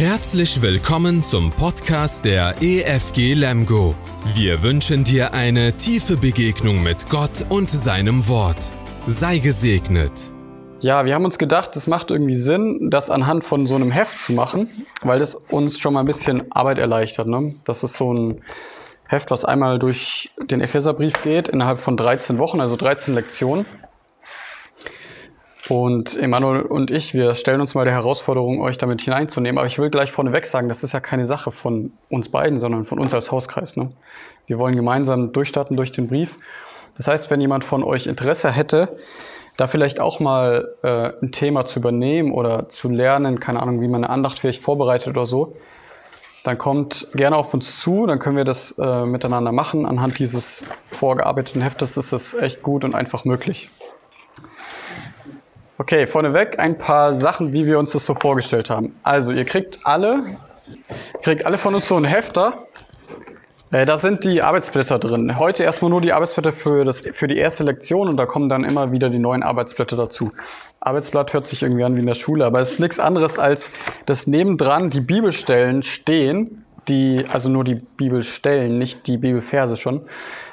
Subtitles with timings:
[0.00, 3.94] Herzlich willkommen zum Podcast der EFG Lemgo.
[4.32, 8.72] Wir wünschen dir eine tiefe Begegnung mit Gott und seinem Wort.
[9.06, 10.10] Sei gesegnet.
[10.80, 14.18] Ja, wir haben uns gedacht, es macht irgendwie Sinn, das anhand von so einem Heft
[14.18, 17.28] zu machen, weil das uns schon mal ein bisschen Arbeit erleichtert.
[17.28, 17.56] Ne?
[17.64, 18.40] Das ist so ein
[19.06, 23.66] Heft, was einmal durch den Epheserbrief geht, innerhalb von 13 Wochen, also 13 Lektionen.
[25.70, 29.56] Und Emanuel und ich, wir stellen uns mal der Herausforderung, euch damit hineinzunehmen.
[29.56, 32.84] Aber ich will gleich vorneweg sagen, das ist ja keine Sache von uns beiden, sondern
[32.84, 33.76] von uns als Hauskreis.
[33.76, 33.90] Ne?
[34.48, 36.36] Wir wollen gemeinsam durchstarten durch den Brief.
[36.96, 38.96] Das heißt, wenn jemand von euch Interesse hätte,
[39.56, 43.86] da vielleicht auch mal äh, ein Thema zu übernehmen oder zu lernen, keine Ahnung, wie
[43.86, 45.54] man eine Andacht vielleicht vorbereitet oder so,
[46.42, 49.86] dann kommt gerne auf uns zu, dann können wir das äh, miteinander machen.
[49.86, 50.64] Anhand dieses
[50.98, 53.70] vorgearbeiteten Heftes ist es echt gut und einfach möglich.
[55.80, 58.94] Okay, vorneweg ein paar Sachen, wie wir uns das so vorgestellt haben.
[59.02, 60.20] Also, ihr kriegt alle,
[61.22, 62.66] kriegt alle von uns so ein Hefter
[63.70, 65.38] äh, da sind die Arbeitsblätter drin.
[65.38, 68.62] Heute erstmal nur die Arbeitsblätter für, das, für die erste Lektion und da kommen dann
[68.62, 70.28] immer wieder die neuen Arbeitsblätter dazu.
[70.80, 73.70] Arbeitsblatt hört sich irgendwie an wie in der Schule, aber es ist nichts anderes als,
[74.04, 80.02] dass nebendran die Bibelstellen stehen, die, also nur die Bibelstellen, nicht die Bibelverse schon.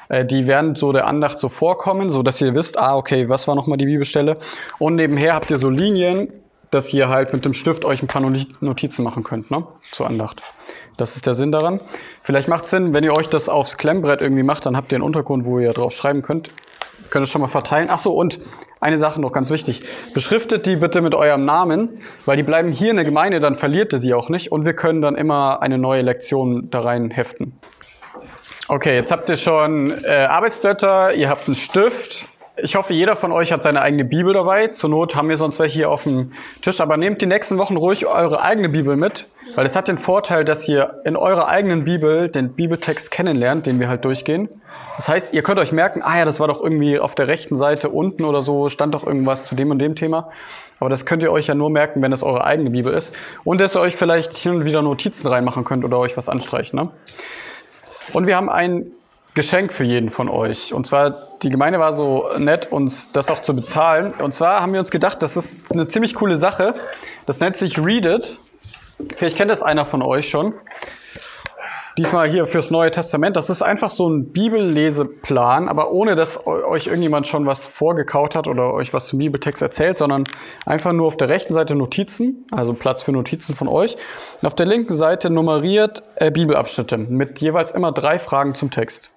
[0.08, 3.48] Äh, die werden so der Andacht so vorkommen, so dass ihr wisst, ah, okay, was
[3.48, 4.34] war nochmal die Bibelstelle?
[4.78, 6.32] Und nebenher habt ihr so Linien,
[6.70, 8.22] dass ihr halt mit dem Stift euch ein paar
[8.60, 9.66] Notizen machen könnt, ne?
[9.90, 10.42] Zur Andacht.
[10.98, 11.80] Das ist der Sinn daran.
[12.22, 14.96] Vielleicht macht es Sinn, wenn ihr euch das aufs Klemmbrett irgendwie macht, dann habt ihr
[14.96, 16.48] einen Untergrund, wo ihr drauf schreiben könnt.
[16.48, 17.88] Ihr könnt es schon mal verteilen.
[17.90, 18.40] Ach so, und
[18.80, 19.82] eine Sache noch ganz wichtig.
[20.12, 23.92] Beschriftet die bitte mit eurem Namen, weil die bleiben hier in der Gemeinde, dann verliert
[23.92, 24.52] ihr sie auch nicht.
[24.52, 27.58] Und wir können dann immer eine neue Lektion da rein heften.
[28.70, 32.26] Okay, jetzt habt ihr schon äh, Arbeitsblätter, ihr habt einen Stift,
[32.60, 34.66] ich hoffe, jeder von euch hat seine eigene Bibel dabei.
[34.66, 36.80] Zur Not haben wir sonst welche hier auf dem Tisch.
[36.80, 40.44] Aber nehmt die nächsten Wochen ruhig eure eigene Bibel mit, weil es hat den Vorteil,
[40.44, 44.48] dass ihr in eurer eigenen Bibel den Bibeltext kennenlernt, den wir halt durchgehen.
[44.96, 47.56] Das heißt, ihr könnt euch merken, ah ja, das war doch irgendwie auf der rechten
[47.56, 50.30] Seite unten oder so, stand doch irgendwas zu dem und dem Thema.
[50.80, 53.14] Aber das könnt ihr euch ja nur merken, wenn es eure eigene Bibel ist.
[53.44, 56.76] Und dass ihr euch vielleicht hin und wieder Notizen reinmachen könnt oder euch was anstreichen.
[56.76, 56.90] Ne?
[58.12, 58.92] Und wir haben ein
[59.34, 60.72] Geschenk für jeden von euch.
[60.72, 64.12] Und zwar, die Gemeinde war so nett, uns das auch zu bezahlen.
[64.14, 66.74] Und zwar haben wir uns gedacht, das ist eine ziemlich coole Sache.
[67.26, 68.38] Das nennt sich Read It.
[69.16, 70.54] Vielleicht kennt das einer von euch schon.
[71.98, 73.36] Diesmal hier fürs Neue Testament.
[73.36, 78.46] Das ist einfach so ein Bibelleseplan, aber ohne dass euch irgendjemand schon was vorgekaut hat
[78.46, 80.22] oder euch was zum Bibeltext erzählt, sondern
[80.64, 83.96] einfach nur auf der rechten Seite Notizen, also Platz für Notizen von euch.
[84.40, 89.10] Und auf der linken Seite nummeriert äh, Bibelabschnitte mit jeweils immer drei Fragen zum Text.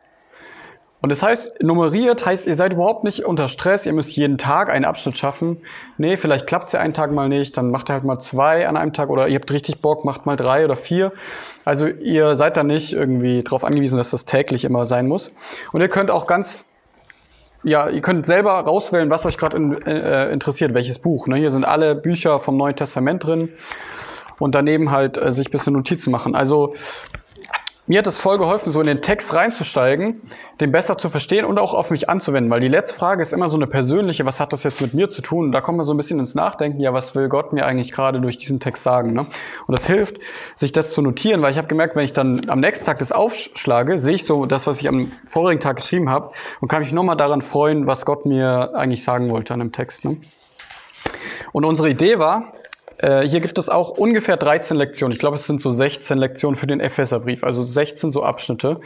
[1.02, 4.70] Und das heißt, nummeriert heißt, ihr seid überhaupt nicht unter Stress, ihr müsst jeden Tag
[4.70, 5.58] einen Abschnitt schaffen.
[5.98, 8.68] Nee, vielleicht klappt es ja einen Tag mal nicht, dann macht ihr halt mal zwei
[8.68, 11.12] an einem Tag oder ihr habt richtig Bock, macht mal drei oder vier.
[11.66, 15.32] Also ihr seid da nicht irgendwie darauf angewiesen, dass das täglich immer sein muss.
[15.72, 16.66] Und ihr könnt auch ganz
[17.64, 21.28] ja, ihr könnt selber rauswählen, was euch gerade in, äh, interessiert, welches Buch.
[21.28, 21.38] Ne?
[21.38, 23.50] Hier sind alle Bücher vom Neuen Testament drin
[24.40, 26.34] und daneben halt äh, sich bisschen Notizen machen.
[26.36, 26.74] Also
[27.88, 30.22] mir hat es voll geholfen, so in den Text reinzusteigen,
[30.60, 33.50] den besser zu verstehen und auch auf mich anzuwenden, weil die letzte Frage ist immer
[33.50, 35.46] so eine persönliche, was hat das jetzt mit mir zu tun?
[35.46, 37.92] Und da kommt man so ein bisschen ins Nachdenken, ja, was will Gott mir eigentlich
[37.92, 39.14] gerade durch diesen Text sagen?
[39.14, 39.22] Ne?
[39.22, 40.18] Und das hilft,
[40.56, 43.12] sich das zu notieren, weil ich habe gemerkt, wenn ich dann am nächsten Tag das
[43.12, 46.94] aufschlage, sehe ich so das, was ich am vorigen Tag geschrieben habe und kann mich
[46.94, 50.06] nochmal daran freuen, was Gott mir eigentlich sagen wollte an dem Text.
[50.06, 50.18] Ne?
[51.52, 52.54] Und unsere Idee war,
[53.02, 55.12] äh, hier gibt es auch ungefähr 13 Lektionen.
[55.14, 58.80] Ich glaube, es sind so 16 Lektionen für den Epheserbrief, also 16 so Abschnitte.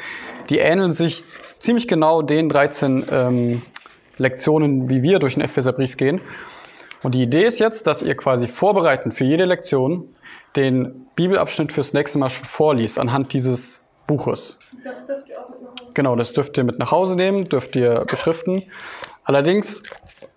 [0.50, 1.24] Die ähneln sich
[1.60, 3.62] ziemlich genau den 13 ähm,
[4.18, 6.22] Lektionen, wie wir durch den Epheserbrief gehen.
[7.04, 10.08] Und die Idee ist jetzt, dass ihr quasi vorbereitend für jede Lektion
[10.56, 14.58] den Bibelabschnitt fürs nächste Mal schon vorliest, anhand dieses Buches.
[14.84, 17.50] Das dürft ihr auch mit nach Hause Genau, das dürft ihr mit nach Hause nehmen,
[17.50, 18.64] dürft ihr beschriften.
[19.24, 19.84] Allerdings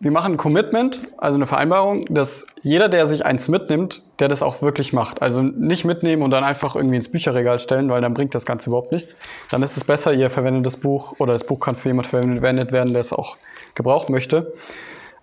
[0.01, 4.43] wir machen ein Commitment, also eine Vereinbarung, dass jeder, der sich eins mitnimmt, der das
[4.43, 5.23] auch wirklich macht.
[5.23, 8.71] Also nicht mitnehmen und dann einfach irgendwie ins Bücherregal stellen, weil dann bringt das Ganze
[8.71, 9.17] überhaupt nichts.
[9.51, 12.71] Dann ist es besser, ihr verwendet das Buch oder das Buch kann für jemand verwendet
[12.71, 13.39] werden, der es auch
[13.75, 14.53] gebrauchen möchte.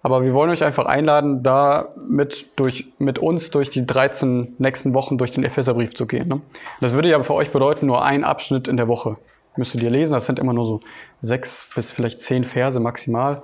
[0.04, 4.94] Aber wir wollen euch einfach einladen, da mit, durch, mit uns durch die 13 nächsten
[4.94, 6.28] Wochen durch den Epheserbrief zu gehen.
[6.28, 6.42] Ne?
[6.82, 9.16] Das würde ja für euch bedeuten, nur ein Abschnitt in der Woche
[9.58, 10.14] müsstet ihr lesen.
[10.14, 10.82] Das sind immer nur so
[11.22, 13.42] sechs bis vielleicht zehn Verse maximal.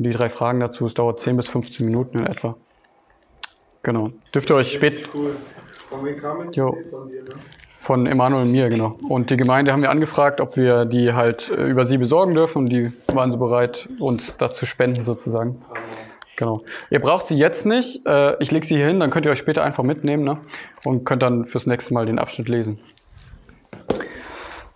[0.00, 2.56] Und die drei Fragen dazu, es dauert 10 bis 15 Minuten in etwa.
[3.82, 4.08] Genau.
[4.34, 5.06] Dürft ihr euch spät.
[5.12, 5.36] Cool.
[5.90, 6.56] Von wem kam es?
[6.56, 6.74] Jo.
[6.90, 7.28] Von dir, ne?
[7.70, 8.96] Von Emanuel und mir, genau.
[9.06, 12.60] Und die Gemeinde haben wir angefragt, ob wir die halt äh, über sie besorgen dürfen.
[12.60, 15.60] Und die waren so bereit, uns das zu spenden, sozusagen.
[16.36, 16.62] Genau.
[16.88, 18.06] Ihr braucht sie jetzt nicht.
[18.06, 20.38] Äh, ich lege sie hier hin, dann könnt ihr euch später einfach mitnehmen ne?
[20.82, 22.78] und könnt dann fürs nächste Mal den Abschnitt lesen.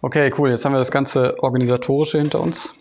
[0.02, 0.50] Okay, cool.
[0.50, 2.74] Jetzt haben wir das ganze Organisatorische hinter uns.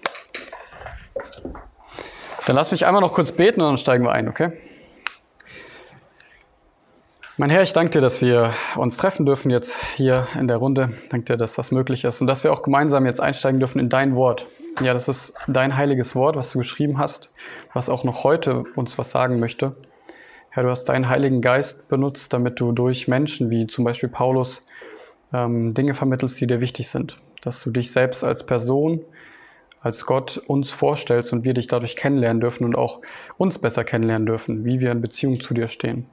[2.45, 4.51] Dann lass mich einmal noch kurz beten und dann steigen wir ein, okay?
[7.37, 10.93] Mein Herr, ich danke dir, dass wir uns treffen dürfen jetzt hier in der Runde.
[11.09, 13.89] Danke dir, dass das möglich ist und dass wir auch gemeinsam jetzt einsteigen dürfen in
[13.89, 14.45] dein Wort.
[14.81, 17.29] Ja, das ist dein heiliges Wort, was du geschrieben hast,
[17.71, 19.75] was auch noch heute uns was sagen möchte.
[20.49, 24.61] Herr, du hast deinen Heiligen Geist benutzt, damit du durch Menschen wie zum Beispiel Paulus
[25.33, 27.15] ähm, Dinge vermittelst, die dir wichtig sind.
[27.41, 29.01] Dass du dich selbst als Person,
[29.83, 33.01] als Gott uns vorstellst und wir dich dadurch kennenlernen dürfen und auch
[33.37, 36.07] uns besser kennenlernen dürfen, wie wir in Beziehung zu dir stehen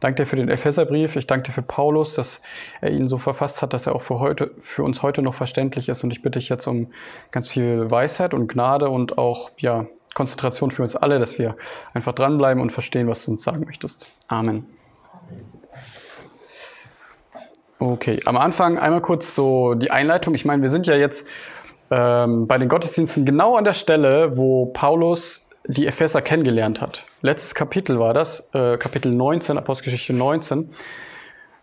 [0.00, 1.16] danke dir für den Epheserbrief.
[1.16, 2.40] Ich danke dir für Paulus, dass
[2.80, 5.88] er ihn so verfasst hat, dass er auch für, heute, für uns heute noch verständlich
[5.88, 6.02] ist.
[6.02, 6.88] Und ich bitte dich jetzt um
[7.30, 11.56] ganz viel Weisheit und Gnade und auch ja, Konzentration für uns alle, dass wir
[11.94, 14.10] einfach dranbleiben und verstehen, was du uns sagen möchtest.
[14.28, 14.66] Amen.
[17.78, 20.34] Okay, am Anfang einmal kurz so die Einleitung.
[20.34, 21.26] Ich meine, wir sind ja jetzt
[21.90, 27.04] ähm, bei den Gottesdiensten genau an der Stelle, wo Paulus die Epheser kennengelernt hat.
[27.22, 30.70] Letztes Kapitel war das, äh, Kapitel 19, Apostelgeschichte 19.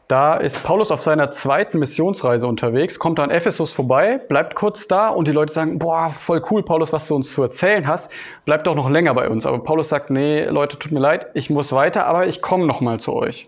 [0.07, 5.09] Da ist Paulus auf seiner zweiten Missionsreise unterwegs, kommt an Ephesus vorbei, bleibt kurz da
[5.09, 8.09] und die Leute sagen, boah, voll cool, Paulus, was du uns zu erzählen hast,
[8.45, 9.45] bleib doch noch länger bei uns.
[9.45, 12.79] Aber Paulus sagt, nee, Leute, tut mir leid, ich muss weiter, aber ich komme noch
[12.79, 13.47] mal zu euch.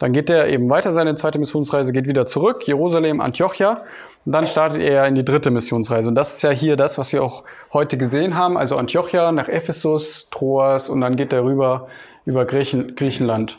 [0.00, 3.82] Dann geht er eben weiter seine zweite Missionsreise, geht wieder zurück, Jerusalem, Antiochia
[4.24, 6.08] und dann startet er in die dritte Missionsreise.
[6.08, 7.44] Und das ist ja hier das, was wir auch
[7.74, 8.56] heute gesehen haben.
[8.56, 11.88] Also Antiochia nach Ephesus, Troas und dann geht er rüber
[12.24, 13.58] über Griechen, Griechenland.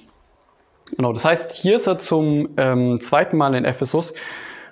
[0.97, 4.13] Genau, das heißt, hier ist er zum ähm, zweiten Mal in Ephesus.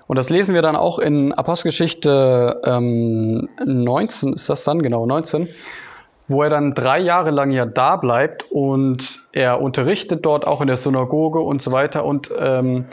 [0.08, 4.82] Und das lesen wir dann auch in Apostelgeschichte ähm, 19, ist das dann?
[4.82, 5.48] Genau, 19
[6.30, 10.68] wo er dann drei Jahre lang ja da bleibt und er unterrichtet dort auch in
[10.68, 12.86] der Synagoge und so weiter und ähm,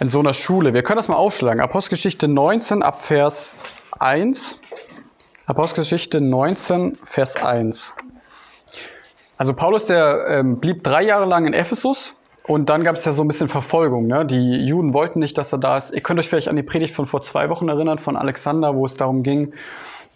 [0.00, 0.74] in so einer Schule.
[0.74, 1.60] Wir können das mal aufschlagen.
[1.60, 3.54] Apostelgeschichte 19 ab Vers
[3.98, 4.58] 1.
[5.46, 7.92] Apostelgeschichte 19, Vers 1.
[9.36, 13.12] Also Paulus, der ähm, blieb drei Jahre lang in Ephesus und dann gab es ja
[13.12, 14.08] so ein bisschen Verfolgung.
[14.08, 14.26] Ne?
[14.26, 15.92] Die Juden wollten nicht, dass er da ist.
[15.92, 18.84] Ihr könnt euch vielleicht an die Predigt von vor zwei Wochen erinnern, von Alexander, wo
[18.84, 19.52] es darum ging,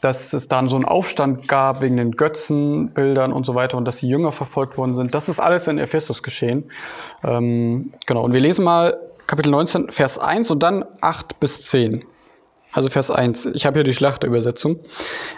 [0.05, 3.97] dass es dann so einen Aufstand gab wegen den Götzenbildern und so weiter und dass
[3.97, 5.15] die Jünger verfolgt worden sind.
[5.15, 6.71] Das ist alles in Ephesus geschehen.
[7.25, 12.05] Ähm, genau, und wir lesen mal Kapitel 19, Vers 1 und dann 8 bis 10.
[12.73, 13.47] Also Vers 1.
[13.55, 14.81] Ich habe hier die Schlachterübersetzung.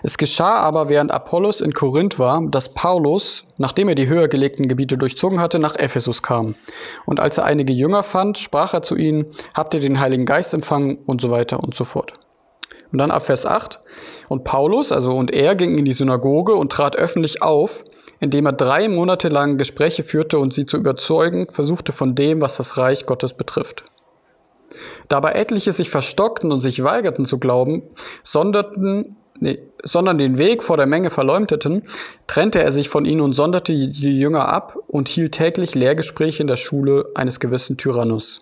[0.03, 4.69] Es geschah aber, während Apollos in Korinth war, dass Paulus, nachdem er die höher gelegten
[4.69, 6.55] Gebiete durchzogen hatte, nach Ephesus kam.
[7.05, 10.55] Und als er einige Jünger fand, sprach er zu ihnen, habt ihr den Heiligen Geist
[10.55, 12.15] empfangen und so weiter und so fort.
[12.93, 13.81] Und dann ab Vers 8.
[14.29, 17.85] Und Paulus, also und er, ging in die Synagoge und trat öffentlich auf,
[18.21, 22.57] indem er drei Monate lang Gespräche führte und sie zu überzeugen versuchte von dem, was
[22.57, 23.85] das Reich Gottes betrifft.
[25.09, 27.83] Dabei etliche sich verstockten und sich weigerten zu glauben,
[28.23, 31.85] sonderten, nee, sondern den Weg vor der Menge verleumdeten,
[32.27, 36.49] trennte er sich von ihnen und sonderte die Jünger ab und hielt täglich Lehrgespräche in
[36.49, 38.41] der Schule eines gewissen Tyrannus.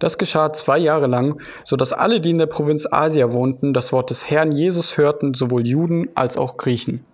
[0.00, 3.92] Das geschah zwei Jahre lang, so dass alle, die in der Provinz Asia wohnten, das
[3.92, 7.04] Wort des Herrn Jesus hörten, sowohl Juden als auch Griechen.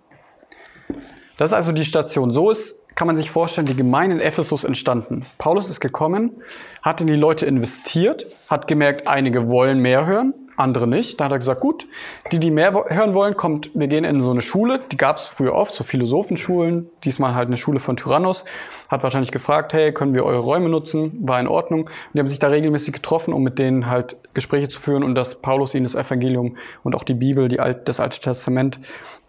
[1.37, 2.31] Das ist also die Station.
[2.31, 5.25] So ist, kann man sich vorstellen, die Gemeinde in Ephesus entstanden.
[5.37, 6.41] Paulus ist gekommen,
[6.81, 11.19] hat in die Leute investiert, hat gemerkt, einige wollen mehr hören, andere nicht.
[11.19, 11.87] Da hat er gesagt, gut,
[12.31, 14.81] die, die mehr hören wollen, kommt, wir gehen in so eine Schule.
[14.91, 16.89] Die gab es früher oft, so Philosophenschulen.
[17.03, 18.43] Diesmal halt eine Schule von Tyrannus.
[18.89, 21.17] Hat wahrscheinlich gefragt, hey, können wir eure Räume nutzen?
[21.21, 21.81] War in Ordnung.
[21.81, 25.15] Und die haben sich da regelmäßig getroffen, um mit denen halt Gespräche zu führen und
[25.15, 28.79] dass Paulus ihnen das Evangelium und auch die Bibel, die Alt, das Alte Testament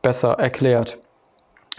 [0.02, 0.98] besser erklärt.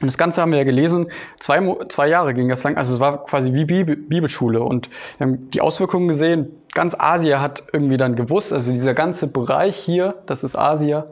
[0.02, 1.08] Und das Ganze haben wir ja gelesen,
[1.40, 5.28] zwei, zwei Jahre ging das lang, also es war quasi wie Bibel, Bibelschule und wir
[5.28, 10.16] haben die Auswirkungen gesehen, ganz Asien hat irgendwie dann gewusst, also dieser ganze Bereich hier,
[10.26, 11.04] das ist Asien,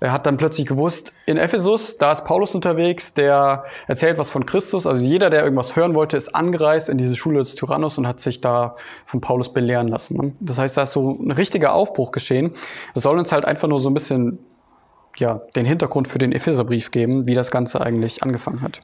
[0.00, 4.46] er hat dann plötzlich gewusst, in Ephesus, da ist Paulus unterwegs, der erzählt was von
[4.46, 4.86] Christus.
[4.86, 8.18] Also jeder, der irgendwas hören wollte, ist angereist in diese Schule des Tyrannus und hat
[8.18, 10.16] sich da von Paulus belehren lassen.
[10.16, 10.32] Ne?
[10.40, 12.52] Das heißt, da ist so ein richtiger Aufbruch geschehen.
[12.94, 14.38] Das soll uns halt einfach nur so ein bisschen
[15.20, 18.80] ja, den Hintergrund für den Epheserbrief geben, wie das Ganze eigentlich angefangen hat.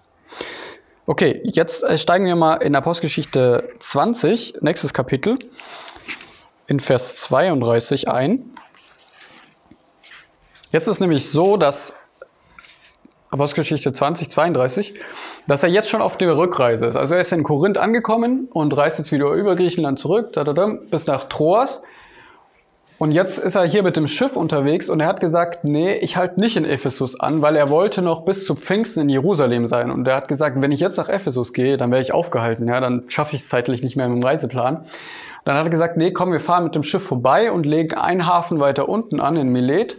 [1.06, 5.36] Okay, jetzt äh, steigen wir mal in Apostelgeschichte 20, nächstes Kapitel,
[6.66, 8.50] in Vers 32 ein.
[10.72, 11.94] Jetzt ist nämlich so, dass
[13.30, 14.94] Apostelgeschichte 20, 32,
[15.46, 16.96] dass er jetzt schon auf der Rückreise ist.
[16.96, 20.52] Also er ist in Korinth angekommen und reist jetzt wieder über Griechenland zurück, da, da,
[20.52, 21.82] da, bis nach Troas.
[22.98, 26.16] Und jetzt ist er hier mit dem Schiff unterwegs und er hat gesagt, nee, ich
[26.16, 29.90] halte nicht in Ephesus an, weil er wollte noch bis zu Pfingsten in Jerusalem sein.
[29.90, 32.80] Und er hat gesagt, wenn ich jetzt nach Ephesus gehe, dann wäre ich aufgehalten, ja,
[32.80, 34.86] dann schaffe ich es zeitlich nicht mehr mit dem Reiseplan.
[35.44, 38.26] Dann hat er gesagt, nee, komm, wir fahren mit dem Schiff vorbei und legen einen
[38.26, 39.96] Hafen weiter unten an, in Milet.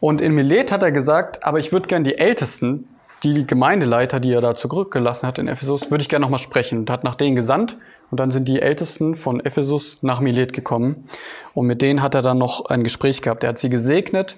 [0.00, 2.88] Und in Milet hat er gesagt, aber ich würde gern die Ältesten,
[3.22, 6.80] die Gemeindeleiter, die er da zurückgelassen hat in Ephesus, würde ich gerne nochmal sprechen.
[6.80, 7.78] Und hat nach denen gesandt
[8.10, 11.08] und dann sind die Ältesten von Ephesus nach Milet gekommen.
[11.54, 13.44] Und mit denen hat er dann noch ein Gespräch gehabt.
[13.44, 14.36] Er hat sie gesegnet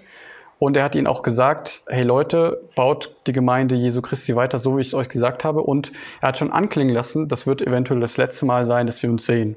[0.59, 4.76] und er hat ihnen auch gesagt, hey Leute, baut die Gemeinde Jesu Christi weiter, so
[4.76, 5.62] wie ich es euch gesagt habe.
[5.62, 9.11] Und er hat schon anklingen lassen, das wird eventuell das letzte Mal sein, dass wir
[9.11, 9.57] uns sehen.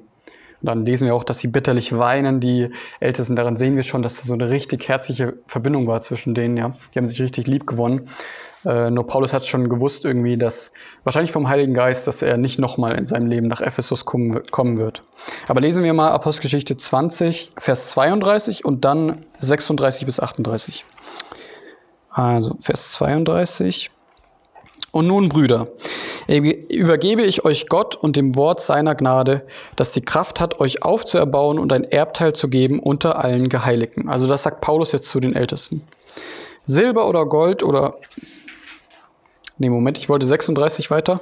[0.61, 2.69] Und dann lesen wir auch, dass sie bitterlich weinen, die
[2.99, 3.35] Ältesten.
[3.35, 6.57] Daran sehen wir schon, dass da so eine richtig herzliche Verbindung war zwischen denen.
[6.57, 8.09] Ja, Die haben sich richtig lieb gewonnen.
[8.65, 10.71] Äh, nur Paulus hat schon gewusst irgendwie, dass
[11.03, 15.01] wahrscheinlich vom Heiligen Geist, dass er nicht nochmal in seinem Leben nach Ephesus kommen, wird.
[15.47, 20.83] Aber lesen wir mal Apostelgeschichte 20, Vers 32 und dann 36 bis 38.
[22.09, 23.91] Also Vers 32.
[24.91, 25.67] Und nun, Brüder,
[26.27, 29.45] übergebe ich euch Gott und dem Wort seiner Gnade,
[29.75, 34.07] das die Kraft hat, euch aufzuerbauen und ein Erbteil zu geben unter allen Geheiligten.
[34.07, 35.83] Also das sagt Paulus jetzt zu den Ältesten.
[36.65, 37.95] Silber oder Gold oder
[39.57, 41.21] Nee, Moment, ich wollte 36 weiter.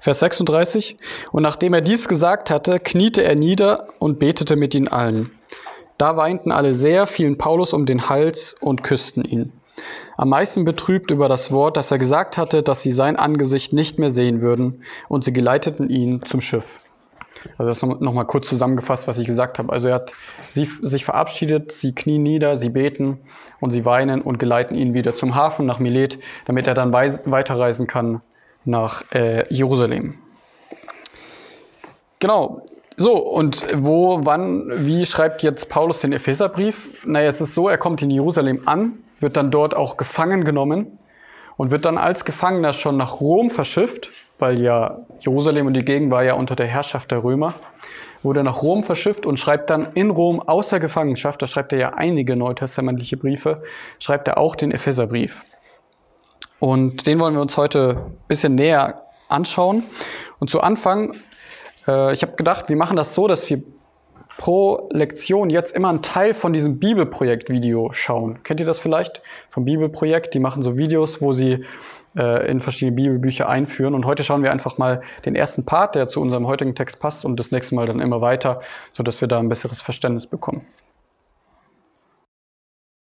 [0.00, 0.96] Vers 36.
[1.32, 5.30] Und nachdem er dies gesagt hatte, kniete er nieder und betete mit ihnen allen.
[5.96, 9.52] Da weinten alle sehr, fielen Paulus um den Hals und küssten ihn.
[10.16, 13.98] Am meisten betrübt über das Wort, das er gesagt hatte, dass sie sein Angesicht nicht
[13.98, 16.83] mehr sehen würden, und sie geleiteten ihn zum Schiff.
[17.58, 19.72] Also das ist nochmal kurz zusammengefasst, was ich gesagt habe.
[19.72, 20.12] Also er hat
[20.50, 23.18] sie, sich verabschiedet, sie knien nieder, sie beten
[23.60, 27.86] und sie weinen und geleiten ihn wieder zum Hafen nach Milet, damit er dann weiterreisen
[27.86, 28.20] kann
[28.64, 30.14] nach äh, Jerusalem.
[32.18, 32.62] Genau.
[32.96, 37.04] So, und wo, wann, wie schreibt jetzt Paulus den Epheserbrief?
[37.04, 40.98] Naja, es ist so, er kommt in Jerusalem an, wird dann dort auch gefangen genommen
[41.56, 46.10] und wird dann als Gefangener schon nach Rom verschifft weil ja Jerusalem und die Gegend
[46.10, 47.54] war ja unter der Herrschaft der Römer,
[48.22, 51.78] wurde nach Rom verschifft und schreibt dann in Rom aus der Gefangenschaft, da schreibt er
[51.78, 53.62] ja einige neutestamentliche Briefe,
[53.98, 55.44] schreibt er auch den Epheserbrief.
[56.58, 59.84] Und den wollen wir uns heute ein bisschen näher anschauen.
[60.38, 61.14] Und zu Anfang,
[61.86, 63.62] äh, ich habe gedacht, wir machen das so, dass wir
[64.36, 68.42] pro Lektion jetzt immer einen Teil von diesem Bibelprojekt-Video schauen.
[68.42, 70.34] Kennt ihr das vielleicht vom Bibelprojekt?
[70.34, 71.64] Die machen so Videos, wo sie
[72.16, 73.94] äh, in verschiedene Bibelbücher einführen.
[73.94, 77.24] Und heute schauen wir einfach mal den ersten Part, der zu unserem heutigen Text passt,
[77.24, 78.60] und das nächste Mal dann immer weiter,
[78.92, 80.64] sodass wir da ein besseres Verständnis bekommen.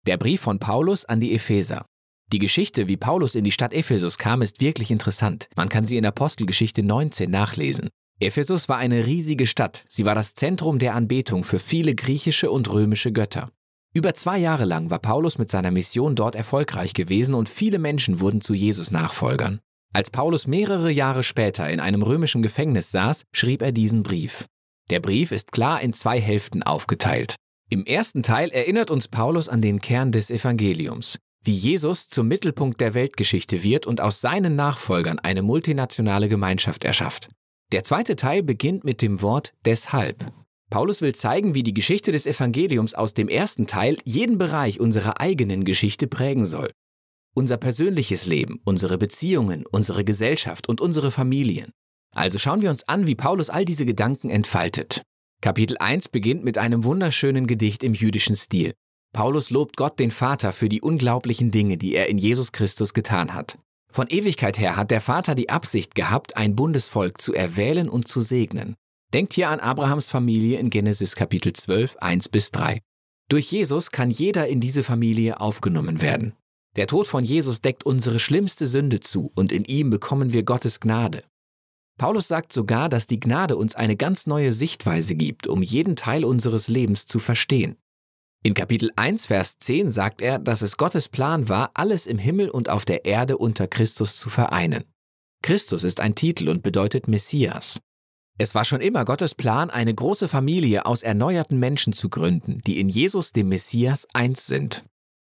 [0.08, 1.86] Der Brief von Paulus an die Epheser.
[2.32, 5.48] Die Geschichte, wie Paulus in die Stadt Ephesus kam, ist wirklich interessant.
[5.56, 7.90] Man kann sie in Apostelgeschichte 19 nachlesen.
[8.22, 9.86] Ephesus war eine riesige Stadt.
[9.88, 13.50] Sie war das Zentrum der Anbetung für viele griechische und römische Götter.
[13.94, 18.20] Über zwei Jahre lang war Paulus mit seiner Mission dort erfolgreich gewesen und viele Menschen
[18.20, 19.60] wurden zu Jesus Nachfolgern.
[19.94, 24.46] Als Paulus mehrere Jahre später in einem römischen Gefängnis saß, schrieb er diesen Brief.
[24.90, 27.36] Der Brief ist klar in zwei Hälften aufgeteilt.
[27.70, 32.82] Im ersten Teil erinnert uns Paulus an den Kern des Evangeliums, wie Jesus zum Mittelpunkt
[32.82, 37.30] der Weltgeschichte wird und aus seinen Nachfolgern eine multinationale Gemeinschaft erschafft.
[37.72, 40.26] Der zweite Teil beginnt mit dem Wort deshalb.
[40.72, 45.22] Paulus will zeigen, wie die Geschichte des Evangeliums aus dem ersten Teil jeden Bereich unserer
[45.22, 46.72] eigenen Geschichte prägen soll.
[47.36, 51.72] Unser persönliches Leben, unsere Beziehungen, unsere Gesellschaft und unsere Familien.
[52.16, 55.04] Also schauen wir uns an, wie Paulus all diese Gedanken entfaltet.
[55.42, 58.74] Kapitel 1 beginnt mit einem wunderschönen Gedicht im jüdischen Stil.
[59.14, 63.34] Paulus lobt Gott den Vater für die unglaublichen Dinge, die er in Jesus Christus getan
[63.36, 63.60] hat.
[63.92, 68.22] Von Ewigkeit her hat der Vater die Absicht gehabt, ein Bundesvolk zu erwählen und zu
[68.22, 68.76] segnen.
[69.14, 72.82] Denkt hier an Abrahams Familie in Genesis Kapitel 12, 1 bis 3.
[73.30, 76.34] Durch Jesus kann jeder in diese Familie aufgenommen werden.
[76.76, 80.80] Der Tod von Jesus deckt unsere schlimmste Sünde zu und in ihm bekommen wir Gottes
[80.80, 81.24] Gnade.
[81.98, 86.24] Paulus sagt sogar, dass die Gnade uns eine ganz neue Sichtweise gibt, um jeden Teil
[86.24, 87.76] unseres Lebens zu verstehen.
[88.42, 92.50] In Kapitel 1, Vers 10 sagt er, dass es Gottes Plan war, alles im Himmel
[92.50, 94.86] und auf der Erde unter Christus zu vereinen.
[95.42, 97.82] Christus ist ein Titel und bedeutet Messias.
[98.38, 102.80] Es war schon immer Gottes Plan, eine große Familie aus erneuerten Menschen zu gründen, die
[102.80, 104.86] in Jesus, dem Messias, eins sind.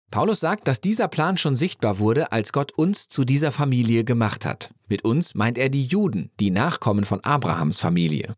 [0.09, 4.45] Paulus sagt, dass dieser Plan schon sichtbar wurde, als Gott uns zu dieser Familie gemacht
[4.45, 4.74] hat.
[4.88, 8.35] Mit uns meint er die Juden, die Nachkommen von Abrahams Familie.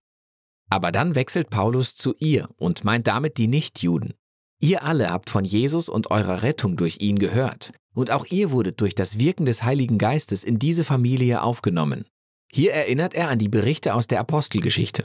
[0.70, 4.14] Aber dann wechselt Paulus zu ihr und meint damit die Nichtjuden.
[4.60, 7.72] Ihr alle habt von Jesus und eurer Rettung durch ihn gehört.
[7.94, 12.06] Und auch ihr wurdet durch das Wirken des Heiligen Geistes in diese Familie aufgenommen.
[12.52, 15.04] Hier erinnert er an die Berichte aus der Apostelgeschichte.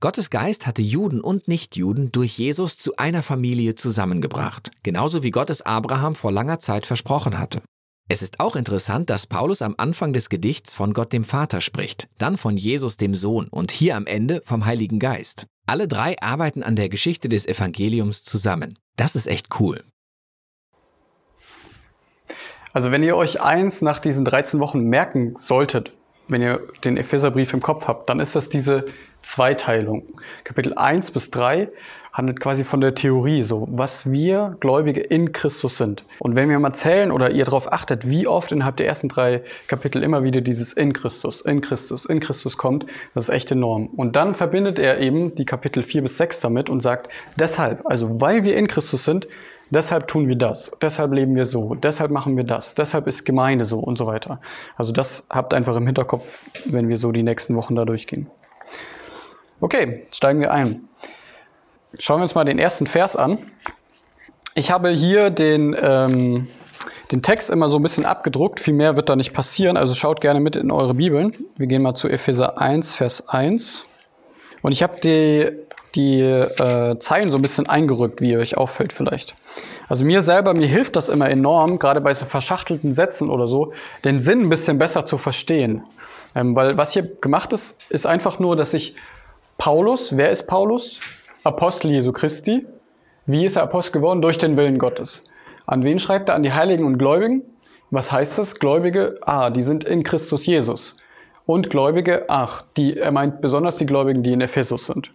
[0.00, 5.50] Gottes Geist hatte Juden und Nichtjuden durch Jesus zu einer Familie zusammengebracht, genauso wie Gott
[5.50, 7.60] es Abraham vor langer Zeit versprochen hatte.
[8.08, 12.08] Es ist auch interessant, dass Paulus am Anfang des Gedichts von Gott dem Vater spricht,
[12.18, 15.46] dann von Jesus dem Sohn und hier am Ende vom Heiligen Geist.
[15.66, 18.76] Alle drei arbeiten an der Geschichte des Evangeliums zusammen.
[19.00, 19.82] Das ist echt cool.
[22.74, 25.92] Also wenn ihr euch eins nach diesen 13 Wochen merken solltet,
[26.28, 28.84] wenn ihr den Epheserbrief im Kopf habt, dann ist das diese
[29.22, 30.04] Zweiteilung.
[30.44, 31.68] Kapitel 1 bis 3
[32.12, 36.04] handelt quasi von der Theorie, so was wir Gläubige in Christus sind.
[36.18, 39.42] Und wenn wir mal zählen oder ihr darauf achtet, wie oft innerhalb der ersten drei
[39.68, 43.86] Kapitel immer wieder dieses in Christus, in Christus, in Christus kommt, das ist echt enorm.
[43.86, 48.20] Und dann verbindet er eben die Kapitel 4 bis 6 damit und sagt, deshalb, also
[48.20, 49.28] weil wir in Christus sind,
[49.70, 53.64] deshalb tun wir das, deshalb leben wir so, deshalb machen wir das, deshalb ist Gemeinde
[53.64, 54.40] so und so weiter.
[54.76, 58.28] Also das habt einfach im Hinterkopf, wenn wir so die nächsten Wochen da durchgehen.
[59.62, 60.88] Okay, steigen wir ein.
[61.98, 63.38] Schauen wir uns mal den ersten Vers an.
[64.54, 66.48] Ich habe hier den, ähm,
[67.12, 70.22] den Text immer so ein bisschen abgedruckt, viel mehr wird da nicht passieren, also schaut
[70.22, 71.36] gerne mit in eure Bibeln.
[71.58, 73.82] Wir gehen mal zu Epheser 1, Vers 1.
[74.62, 75.50] Und ich habe die,
[75.94, 79.34] die äh, Zeilen so ein bisschen eingerückt, wie ihr euch auffällt vielleicht.
[79.90, 83.74] Also mir selber, mir hilft das immer enorm, gerade bei so verschachtelten Sätzen oder so,
[84.04, 85.82] den Sinn ein bisschen besser zu verstehen.
[86.34, 88.94] Ähm, weil was hier gemacht ist, ist einfach nur, dass ich
[89.60, 91.00] Paulus, wer ist Paulus?
[91.44, 92.66] Apostel Jesu Christi.
[93.26, 94.22] Wie ist er Apostel geworden?
[94.22, 95.22] Durch den Willen Gottes.
[95.66, 96.34] An wen schreibt er?
[96.34, 97.42] An die Heiligen und Gläubigen.
[97.90, 98.54] Was heißt das?
[98.54, 100.96] Gläubige, ah, die sind in Christus Jesus.
[101.44, 105.10] Und Gläubige, ach, die, er meint besonders die Gläubigen, die in Ephesus sind.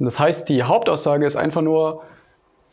[0.00, 2.02] Und das heißt, die Hauptaussage ist einfach nur,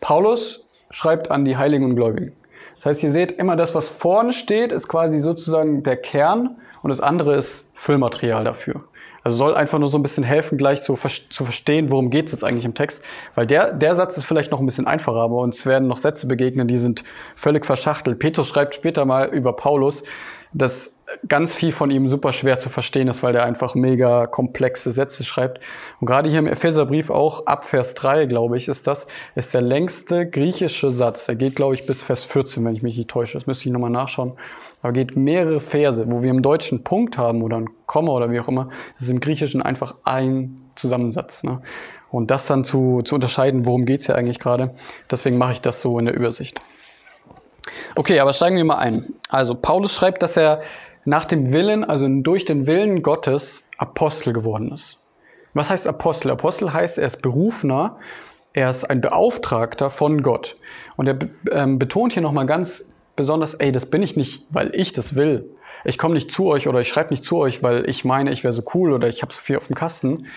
[0.01, 2.33] Paulus schreibt an die Heiligen und Gläubigen.
[2.73, 6.89] Das heißt, ihr seht immer das, was vorne steht, ist quasi sozusagen der Kern und
[6.89, 8.83] das andere ist Füllmaterial dafür.
[9.27, 12.31] Also soll einfach nur so ein bisschen helfen, gleich zu, zu verstehen, worum geht es
[12.31, 13.03] jetzt eigentlich im Text.
[13.35, 16.27] Weil der, der Satz ist vielleicht noch ein bisschen einfacher, aber uns werden noch Sätze
[16.27, 17.03] begegnen, die sind
[17.35, 18.19] völlig verschachtelt.
[18.19, 20.03] Petrus schreibt später mal über Paulus,
[20.53, 20.93] dass
[21.27, 25.25] ganz viel von ihm super schwer zu verstehen ist, weil der einfach mega komplexe Sätze
[25.25, 25.61] schreibt.
[25.99, 29.61] Und gerade hier im Epheserbrief auch, ab Vers 3, glaube ich, ist das, ist der
[29.61, 31.25] längste griechische Satz.
[31.25, 33.33] Der geht, glaube ich, bis Vers 14, wenn ich mich nicht täusche.
[33.33, 34.35] Das müsste ich nochmal nachschauen.
[34.81, 38.39] Aber geht mehrere Verse, wo wir im Deutschen Punkt haben oder ein Komma oder wie
[38.39, 38.69] auch immer.
[38.95, 41.43] Das ist im Griechischen einfach ein Zusammensatz.
[41.43, 41.61] Ne?
[42.11, 44.73] Und das dann zu, zu unterscheiden, worum geht es hier eigentlich gerade.
[45.09, 46.59] Deswegen mache ich das so in der Übersicht.
[47.95, 49.13] Okay, aber steigen wir mal ein.
[49.29, 50.61] Also Paulus schreibt, dass er
[51.05, 54.99] nach dem Willen, also durch den Willen Gottes Apostel geworden ist.
[55.53, 56.31] Was heißt Apostel?
[56.31, 57.97] Apostel heißt, er ist Berufener,
[58.53, 60.55] er ist ein Beauftragter von Gott.
[60.95, 61.17] Und er
[61.51, 62.85] ähm, betont hier nochmal ganz
[63.17, 65.49] besonders, ey, das bin ich nicht, weil ich das will.
[65.83, 68.45] Ich komme nicht zu euch oder ich schreibe nicht zu euch, weil ich meine, ich
[68.45, 70.27] wäre so cool oder ich habe so viel auf dem Kasten.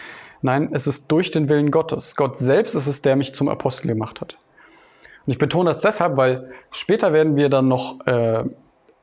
[0.42, 2.16] Nein, es ist durch den Willen Gottes.
[2.16, 4.36] Gott selbst ist es, der mich zum Apostel gemacht hat.
[5.26, 8.44] Und ich betone das deshalb, weil später werden wir dann noch äh,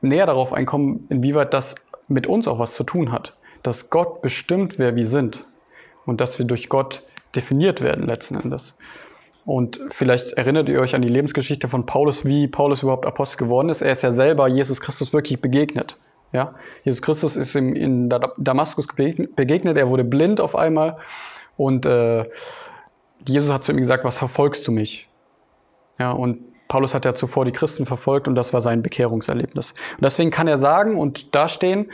[0.00, 1.76] näher darauf einkommen, inwieweit das
[2.08, 3.34] mit uns auch was zu tun hat.
[3.62, 5.42] Dass Gott bestimmt, wer wir sind
[6.06, 7.02] und dass wir durch Gott
[7.34, 8.74] definiert werden letzten Endes.
[9.48, 13.70] Und vielleicht erinnert ihr euch an die Lebensgeschichte von Paulus, wie Paulus überhaupt Apostel geworden
[13.70, 13.80] ist.
[13.80, 15.96] Er ist ja selber Jesus Christus wirklich begegnet.
[16.34, 16.54] Ja?
[16.84, 20.98] Jesus Christus ist ihm in Damaskus begegnet, er wurde blind auf einmal
[21.56, 22.26] und äh,
[23.26, 25.06] Jesus hat zu ihm gesagt, was verfolgst du mich?
[25.98, 29.70] Ja, und Paulus hat ja zuvor die Christen verfolgt und das war sein Bekehrungserlebnis.
[29.70, 31.90] Und deswegen kann er sagen und dastehen,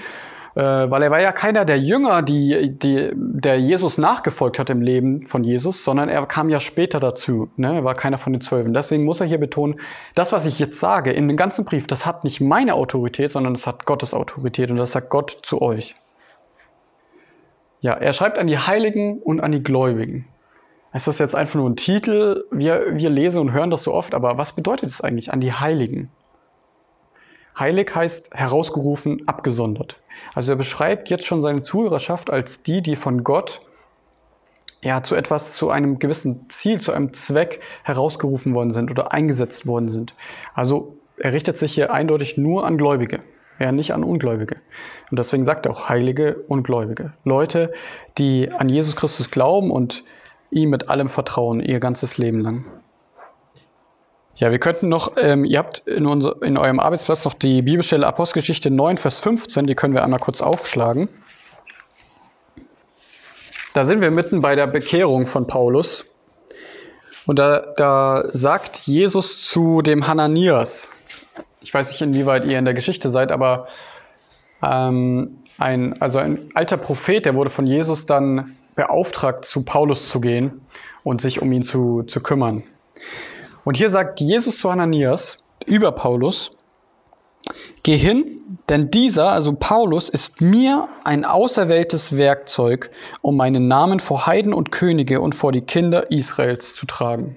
[0.55, 4.83] äh, weil er war ja keiner der Jünger, die, die, der Jesus nachgefolgt hat im
[4.83, 7.49] Leben von Jesus, sondern er kam ja später dazu.
[7.57, 7.77] Ne?
[7.77, 8.73] Er war keiner von den Zwölfen.
[8.73, 9.75] Deswegen muss er hier betonen,
[10.15, 13.55] das, was ich jetzt sage in dem ganzen Brief, das hat nicht meine Autorität, sondern
[13.55, 15.95] das hat Gottes Autorität und das sagt Gott zu euch.
[17.81, 20.27] Ja, er schreibt an die Heiligen und an die Gläubigen.
[20.95, 22.45] Ist das jetzt einfach nur ein Titel?
[22.53, 25.53] Wir, wir lesen und hören das so oft, aber was bedeutet es eigentlich an die
[25.53, 26.11] Heiligen?
[27.59, 29.99] Heilig heißt herausgerufen, abgesondert.
[30.35, 33.61] Also er beschreibt jetzt schon seine Zuhörerschaft als die, die von Gott
[34.85, 39.67] ja, zu etwas, zu einem gewissen Ziel, zu einem Zweck herausgerufen worden sind oder eingesetzt
[39.67, 40.15] worden sind.
[40.53, 43.21] Also er richtet sich hier eindeutig nur an Gläubige,
[43.59, 44.57] ja, nicht an Ungläubige.
[45.11, 47.15] Und deswegen sagt er auch Heilige und Gläubige.
[47.25, 47.73] Leute,
[48.19, 50.05] die an Jesus Christus glauben und
[50.51, 52.67] ihm mit allem vertrauen, ihr ganzes Leben lang.
[54.37, 58.05] Ja, wir könnten noch, ähm, ihr habt in, unser, in eurem Arbeitsplatz noch die Bibelstelle
[58.05, 61.09] Apostelgeschichte 9, Vers 15, die können wir einmal kurz aufschlagen.
[63.75, 66.05] Da sind wir mitten bei der Bekehrung von Paulus.
[67.27, 70.91] Und da, da sagt Jesus zu dem Hananias,
[71.61, 73.67] ich weiß nicht, inwieweit ihr in der Geschichte seid, aber
[74.63, 80.21] ähm, ein, also ein alter Prophet, der wurde von Jesus dann beauftragt, zu Paulus zu
[80.21, 80.61] gehen
[81.05, 82.65] und sich um ihn zu, zu kümmern.
[83.65, 86.51] Und hier sagt Jesus zu Ananias über Paulus,
[87.83, 94.27] Geh hin, denn dieser, also Paulus, ist mir ein auserwähltes Werkzeug, um meinen Namen vor
[94.27, 97.37] Heiden und Könige und vor die Kinder Israels zu tragen.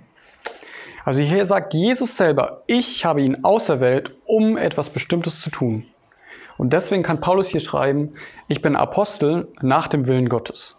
[1.04, 5.86] Also hier sagt Jesus selber, ich habe ihn auserwählt, um etwas Bestimmtes zu tun.
[6.58, 8.14] Und deswegen kann Paulus hier schreiben,
[8.48, 10.78] ich bin Apostel nach dem Willen Gottes.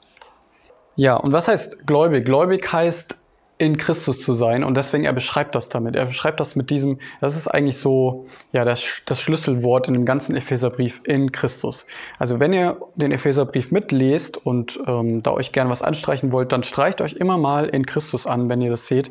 [0.96, 2.24] Ja, und was heißt gläubig?
[2.24, 3.17] Gläubig heißt
[3.58, 5.96] in Christus zu sein und deswegen er beschreibt das damit.
[5.96, 10.04] Er beschreibt das mit diesem, das ist eigentlich so ja das, das Schlüsselwort in dem
[10.04, 11.84] ganzen Epheserbrief in Christus.
[12.20, 16.62] Also wenn ihr den Epheserbrief mitlest und ähm, da euch gerne was anstreichen wollt, dann
[16.62, 19.10] streicht euch immer mal in Christus an, wenn ihr das seht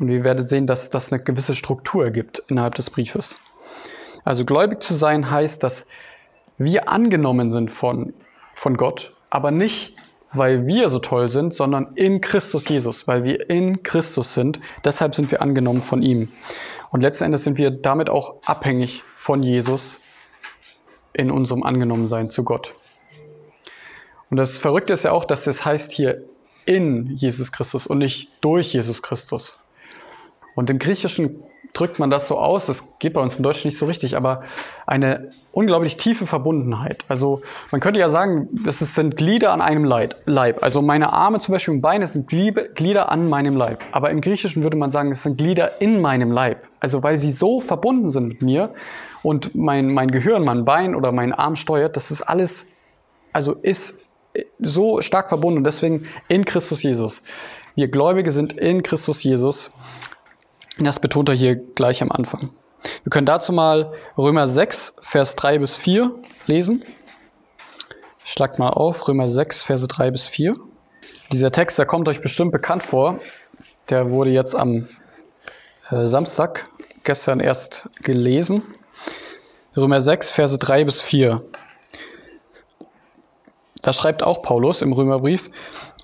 [0.00, 3.36] und ihr werdet sehen, dass das eine gewisse Struktur gibt innerhalb des Briefes.
[4.24, 5.84] Also gläubig zu sein heißt, dass
[6.56, 8.14] wir angenommen sind von
[8.54, 9.96] von Gott, aber nicht
[10.32, 14.60] weil wir so toll sind, sondern in Christus Jesus, weil wir in Christus sind.
[14.84, 16.32] Deshalb sind wir angenommen von ihm.
[16.90, 20.00] Und letzten Endes sind wir damit auch abhängig von Jesus
[21.12, 22.74] in unserem Angenommensein zu Gott.
[24.30, 26.24] Und das Verrückte ist ja auch, dass das heißt hier
[26.64, 29.58] in Jesus Christus und nicht durch Jesus Christus.
[30.54, 31.42] Und im Griechischen
[31.72, 34.42] drückt man das so aus, das geht bei uns im Deutschen nicht so richtig, aber
[34.86, 37.04] eine unglaublich tiefe Verbundenheit.
[37.08, 40.62] Also man könnte ja sagen, es sind Glieder an einem Leib.
[40.62, 43.82] Also meine Arme zum Beispiel und Beine sind Glieder an meinem Leib.
[43.92, 46.62] Aber im Griechischen würde man sagen, es sind Glieder in meinem Leib.
[46.80, 48.74] Also weil sie so verbunden sind mit mir
[49.22, 52.66] und mein, mein Gehirn, mein Bein oder mein Arm steuert, das ist alles,
[53.32, 53.96] also ist
[54.58, 57.22] so stark verbunden und deswegen in Christus Jesus.
[57.74, 59.70] Wir Gläubige sind in Christus Jesus.
[60.78, 62.50] Das betont er hier gleich am Anfang.
[63.04, 66.10] Wir können dazu mal Römer 6, Vers 3 bis 4
[66.46, 66.82] lesen.
[68.24, 70.54] Schlagt mal auf, Römer 6, Verse 3 bis 4.
[71.32, 73.20] Dieser Text, der kommt euch bestimmt bekannt vor.
[73.90, 74.88] Der wurde jetzt am
[75.90, 76.64] äh, Samstag
[77.04, 78.62] gestern erst gelesen.
[79.76, 81.42] Römer 6, Verse 3 bis 4.
[83.82, 85.50] Da schreibt auch Paulus im Römerbrief,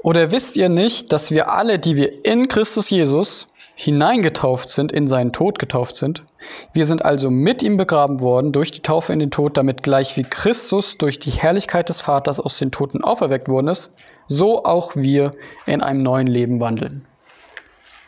[0.03, 3.47] oder wisst ihr nicht, dass wir alle, die wir in Christus Jesus
[3.81, 6.25] hineingetauft sind, in seinen Tod getauft sind.
[6.73, 10.17] Wir sind also mit ihm begraben worden durch die Taufe in den Tod, damit gleich
[10.17, 13.93] wie Christus durch die Herrlichkeit des Vaters aus den Toten auferweckt worden ist,
[14.27, 15.31] so auch wir
[15.65, 17.07] in einem neuen Leben wandeln.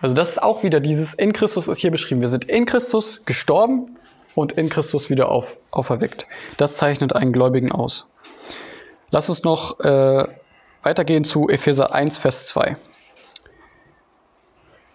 [0.00, 2.20] Also das ist auch wieder dieses in Christus ist hier beschrieben.
[2.20, 3.96] Wir sind in Christus gestorben
[4.35, 6.26] und in Christus wieder auf, auferweckt.
[6.56, 8.06] Das zeichnet einen Gläubigen aus.
[9.12, 10.24] Lass uns noch äh,
[10.83, 12.76] weitergehen zu Epheser 1, Vers 2.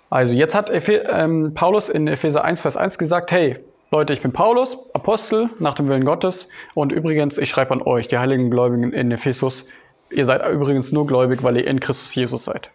[0.09, 3.57] Also jetzt hat ähm, Paulus in Epheser 1, Vers 1 gesagt, hey,
[3.91, 8.07] Leute, ich bin Paulus, Apostel nach dem Willen Gottes und übrigens, ich schreibe an euch,
[8.07, 9.65] die heiligen Gläubigen in Ephesus,
[10.11, 12.71] ihr seid übrigens nur gläubig, weil ihr in Christus Jesus seid.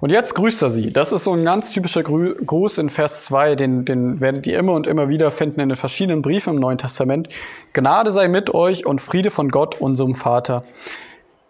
[0.00, 0.90] Und jetzt grüßt er sie.
[0.90, 4.74] Das ist so ein ganz typischer Gruß in Vers 2, den, den werdet ihr immer
[4.74, 7.28] und immer wieder finden in den verschiedenen Briefen im Neuen Testament.
[7.72, 10.62] Gnade sei mit euch und Friede von Gott, unserem Vater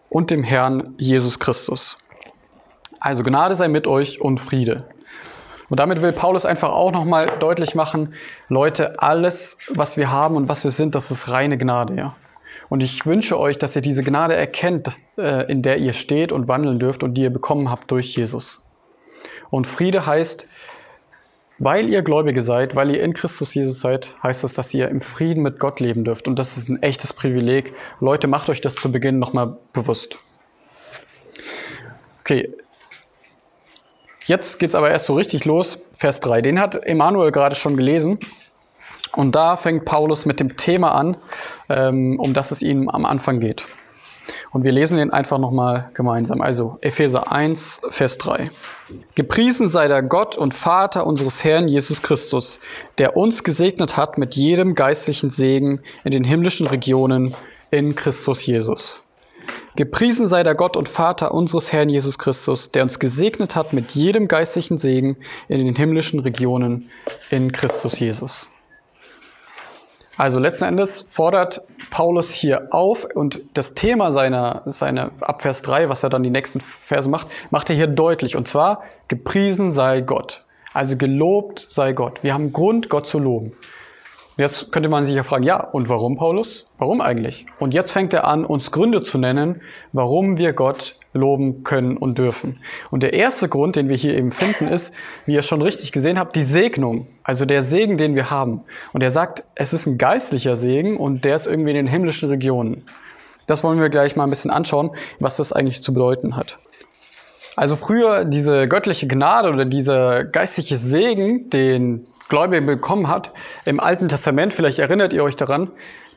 [0.09, 1.97] und dem Herrn Jesus Christus.
[3.01, 4.85] Also Gnade sei mit euch und Friede.
[5.69, 8.15] Und damit will Paulus einfach auch nochmal deutlich machen,
[8.49, 12.15] Leute, alles, was wir haben und was wir sind, das ist reine Gnade, ja.
[12.69, 16.49] Und ich wünsche euch, dass ihr diese Gnade erkennt, äh, in der ihr steht und
[16.49, 18.61] wandeln dürft und die ihr bekommen habt durch Jesus.
[19.51, 20.47] Und Friede heißt,
[21.59, 25.01] weil ihr Gläubige seid, weil ihr in Christus Jesus seid, heißt das, dass ihr im
[25.01, 26.29] Frieden mit Gott leben dürft.
[26.29, 27.73] Und das ist ein echtes Privileg.
[28.01, 30.19] Leute, macht euch das zu Beginn nochmal bewusst.
[32.21, 32.51] Okay,
[34.27, 36.43] Jetzt geht es aber erst so richtig los, Vers 3.
[36.43, 38.19] Den hat Emanuel gerade schon gelesen.
[39.15, 41.17] Und da fängt Paulus mit dem Thema an,
[41.69, 43.67] ähm, um das es ihm am Anfang geht.
[44.51, 46.41] Und wir lesen den einfach nochmal gemeinsam.
[46.43, 48.51] Also Epheser 1, Vers 3.
[49.15, 52.59] Gepriesen sei der Gott und Vater unseres Herrn Jesus Christus,
[52.99, 57.35] der uns gesegnet hat mit jedem geistlichen Segen in den himmlischen Regionen
[57.71, 58.99] in Christus Jesus.
[59.77, 63.93] Gepriesen sei der Gott und Vater unseres Herrn Jesus Christus, der uns gesegnet hat mit
[63.93, 66.91] jedem geistlichen Segen in den himmlischen Regionen
[67.31, 68.49] in Christus Jesus.
[70.17, 71.61] Also letzten Endes fordert
[71.91, 76.61] Paulus hier auf und das Thema seiner, seiner Abvers 3, was er dann die nächsten
[76.61, 78.35] Verse macht, macht er hier deutlich.
[78.35, 80.47] Und zwar, gepriesen sei Gott.
[80.73, 82.23] Also gelobt sei Gott.
[82.23, 83.53] Wir haben Grund, Gott zu loben.
[84.39, 86.67] Jetzt könnte man sich ja fragen, ja, und warum Paulus?
[86.77, 87.47] Warum eigentlich?
[87.59, 92.19] Und jetzt fängt er an, uns Gründe zu nennen, warum wir Gott loben können und
[92.19, 92.61] dürfen.
[92.91, 94.93] Und der erste Grund, den wir hier eben finden, ist,
[95.25, 97.07] wie ihr schon richtig gesehen habt, die Segnung.
[97.25, 98.63] Also der Segen, den wir haben.
[98.93, 102.29] Und er sagt, es ist ein geistlicher Segen und der ist irgendwie in den himmlischen
[102.29, 102.85] Regionen.
[103.47, 106.59] Das wollen wir gleich mal ein bisschen anschauen, was das eigentlich zu bedeuten hat.
[107.57, 113.33] Also früher diese göttliche Gnade oder dieser geistliche Segen, den Gläubiger bekommen hat,
[113.65, 115.71] im Alten Testament, vielleicht erinnert ihr euch daran,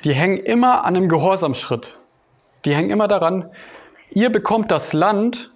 [0.03, 1.97] die hängen immer an einem Gehorsamschritt.
[2.65, 3.49] Die hängen immer daran,
[4.11, 5.51] ihr bekommt das Land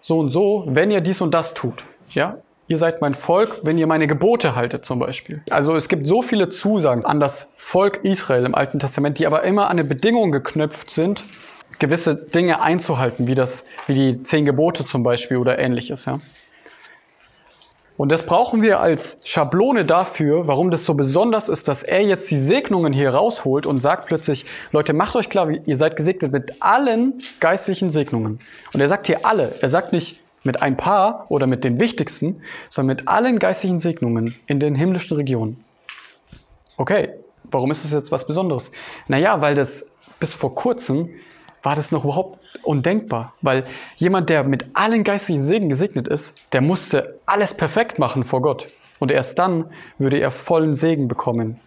[0.00, 1.84] so und so, wenn ihr dies und das tut.
[2.10, 2.38] Ja?
[2.68, 5.42] Ihr seid mein Volk, wenn ihr meine Gebote haltet zum Beispiel.
[5.50, 9.42] Also es gibt so viele Zusagen an das Volk Israel im Alten Testament, die aber
[9.44, 11.24] immer an eine Bedingung geknüpft sind,
[11.78, 16.04] gewisse Dinge einzuhalten, wie, das, wie die zehn Gebote zum Beispiel oder ähnliches.
[16.04, 16.18] Ja?
[17.98, 22.30] Und das brauchen wir als Schablone dafür, warum das so besonders ist, dass er jetzt
[22.30, 26.62] die Segnungen hier rausholt und sagt plötzlich, Leute, macht euch klar, ihr seid gesegnet mit
[26.62, 28.38] allen geistlichen Segnungen.
[28.72, 29.52] Und er sagt hier alle.
[29.62, 34.36] Er sagt nicht mit ein paar oder mit den wichtigsten, sondern mit allen geistlichen Segnungen
[34.46, 35.64] in den himmlischen Regionen.
[36.76, 37.10] Okay,
[37.50, 38.70] warum ist das jetzt was Besonderes?
[39.08, 39.84] Naja, weil das
[40.20, 41.10] bis vor kurzem
[41.62, 43.64] war das noch überhaupt undenkbar, weil
[43.96, 48.68] jemand, der mit allen geistlichen Segen gesegnet ist, der musste alles perfekt machen vor Gott.
[48.98, 49.66] Und erst dann
[49.96, 51.60] würde er vollen Segen bekommen.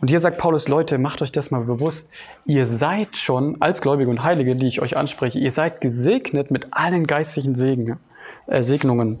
[0.00, 2.10] Und hier sagt Paulus, Leute, macht euch das mal bewusst.
[2.44, 6.68] Ihr seid schon als Gläubige und Heilige, die ich euch anspreche, ihr seid gesegnet mit
[6.72, 7.98] allen geistlichen Segen,
[8.46, 9.20] äh, Segnungen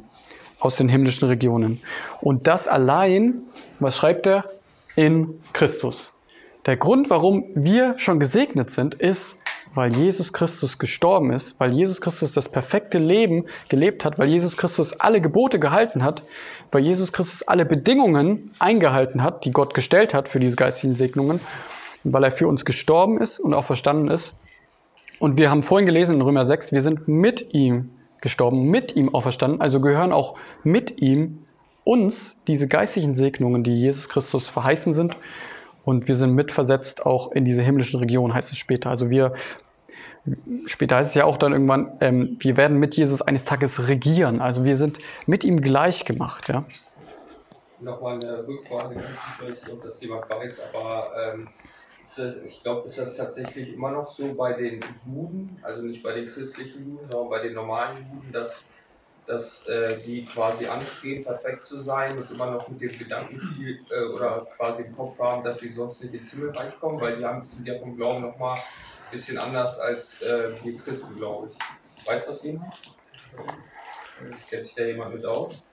[0.60, 1.80] aus den himmlischen Regionen.
[2.20, 3.42] Und das allein,
[3.80, 4.44] was schreibt er?
[4.96, 6.13] In Christus.
[6.66, 9.36] Der Grund, warum wir schon gesegnet sind, ist,
[9.74, 14.56] weil Jesus Christus gestorben ist, weil Jesus Christus das perfekte Leben gelebt hat, weil Jesus
[14.56, 16.22] Christus alle Gebote gehalten hat,
[16.72, 21.40] weil Jesus Christus alle Bedingungen eingehalten hat, die Gott gestellt hat für diese geistigen Segnungen,
[22.02, 24.34] und weil er für uns gestorben ist und auch verstanden ist.
[25.18, 27.90] Und wir haben vorhin gelesen in Römer 6, wir sind mit ihm
[28.22, 31.44] gestorben, mit ihm auferstanden, also gehören auch mit ihm
[31.82, 35.16] uns diese geistlichen Segnungen, die Jesus Christus verheißen sind.
[35.84, 38.90] Und wir sind mitversetzt auch in diese himmlischen Region, heißt es später.
[38.90, 39.34] Also wir,
[40.66, 44.40] später heißt es ja auch dann irgendwann, ähm, wir werden mit Jesus eines Tages regieren.
[44.40, 46.64] Also wir sind mit ihm gleich gemacht, ja.
[47.80, 51.48] Nochmal eine Rückfrage, ich weiß nicht, ob das jemand weiß, aber ähm,
[52.44, 56.28] ich glaube, ist das tatsächlich immer noch so bei den Juden, also nicht bei den
[56.28, 58.68] christlichen Juden, sondern bei den normalen Juden, dass
[59.26, 64.04] dass äh, die quasi anstreben, perfekt zu sein und immer noch mit dem Gedankenspiel äh,
[64.04, 67.46] oder quasi im Kopf haben, dass sie sonst nicht ins Himmelreich kommen, weil die haben,
[67.46, 72.06] sind ja vom Glauben nochmal ein bisschen anders als äh, die Christen, glaube ich.
[72.06, 72.74] Weiß das jemand?
[74.48, 75.64] Kennt sich da jemand mit aus?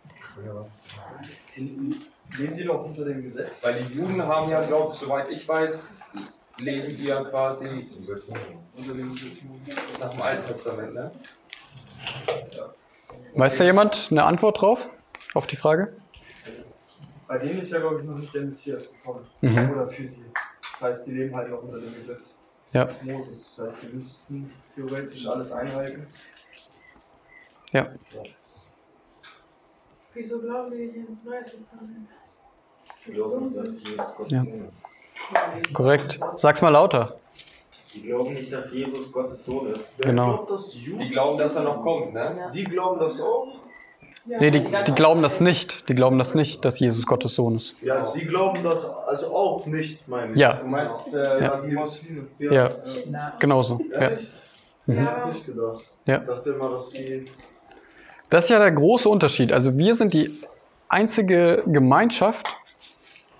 [1.56, 3.64] Leben die doch unter dem Gesetz?
[3.64, 5.92] Weil die Juden haben ja, glaube ich, soweit ich weiß,
[6.58, 7.90] leben die ja quasi
[8.78, 9.44] Unter dem Gesetz
[10.00, 11.12] nach dem Alten Testament, ne?
[13.36, 14.90] Weiß da jemand eine Antwort drauf,
[15.34, 15.96] auf die Frage?
[17.28, 19.26] Bei denen ist ja, glaube ich, noch nicht der Messias gekommen.
[19.42, 19.72] Mhm.
[19.72, 20.26] Oder für die.
[20.74, 22.38] Das heißt, die leben halt noch unter dem Gesetz
[22.74, 22.88] Ja.
[23.04, 23.56] Moses.
[23.56, 26.08] Das heißt, die müssten theoretisch alles einhalten.
[27.72, 27.88] Ja.
[30.14, 32.10] Wieso glauben die nicht ins Neue Testament?
[34.28, 34.46] Ja.
[35.74, 36.20] Korrekt.
[36.36, 37.16] Sag's mal lauter.
[37.94, 39.82] Die glauben nicht, dass Jesus Gottes Sohn ist.
[39.98, 40.26] Wer Genau.
[40.36, 40.70] glaubt das?
[40.70, 42.52] Die Die glauben, dass er noch kommt, ne?
[42.54, 43.48] Die glauben das auch?
[44.26, 45.90] Nee, die, die glauben das nicht.
[45.90, 47.76] Die glauben das nicht, dass Jesus Gottes Sohn ist.
[47.82, 50.38] Ja, die glauben das also auch nicht, meine ich.
[50.40, 51.62] Ja, Du meinst, äh, Ja.
[51.62, 52.28] die Muslime?
[52.38, 52.52] Ja.
[52.54, 52.70] ja,
[53.40, 53.82] genauso.
[53.92, 54.10] Ja.
[54.12, 54.28] Echt?
[54.88, 55.84] Ich hätte nicht gedacht.
[56.06, 56.18] Ja.
[56.22, 57.26] Ich dachte immer, dass die.
[58.30, 59.52] Das ist ja der große Unterschied.
[59.52, 60.40] Also wir sind die
[60.88, 62.48] einzige Gemeinschaft,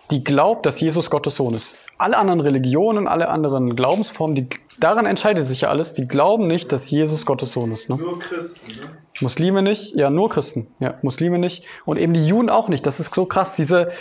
[0.10, 1.76] die glaubt, dass Jesus Gottes Sohn ist.
[2.02, 6.72] Alle anderen Religionen, alle anderen Glaubensformen, die, daran entscheidet sich ja alles, die glauben nicht,
[6.72, 7.90] dass Jesus Gottes Sohn ist.
[7.90, 7.98] Ne?
[7.98, 8.88] Nur Christen, ne?
[9.22, 10.66] Muslime nicht, ja, nur Christen.
[10.80, 11.64] Ja, Muslime nicht.
[11.86, 12.88] Und eben die Juden auch nicht.
[12.88, 13.56] Das ist so krass.
[13.56, 13.92] Diese,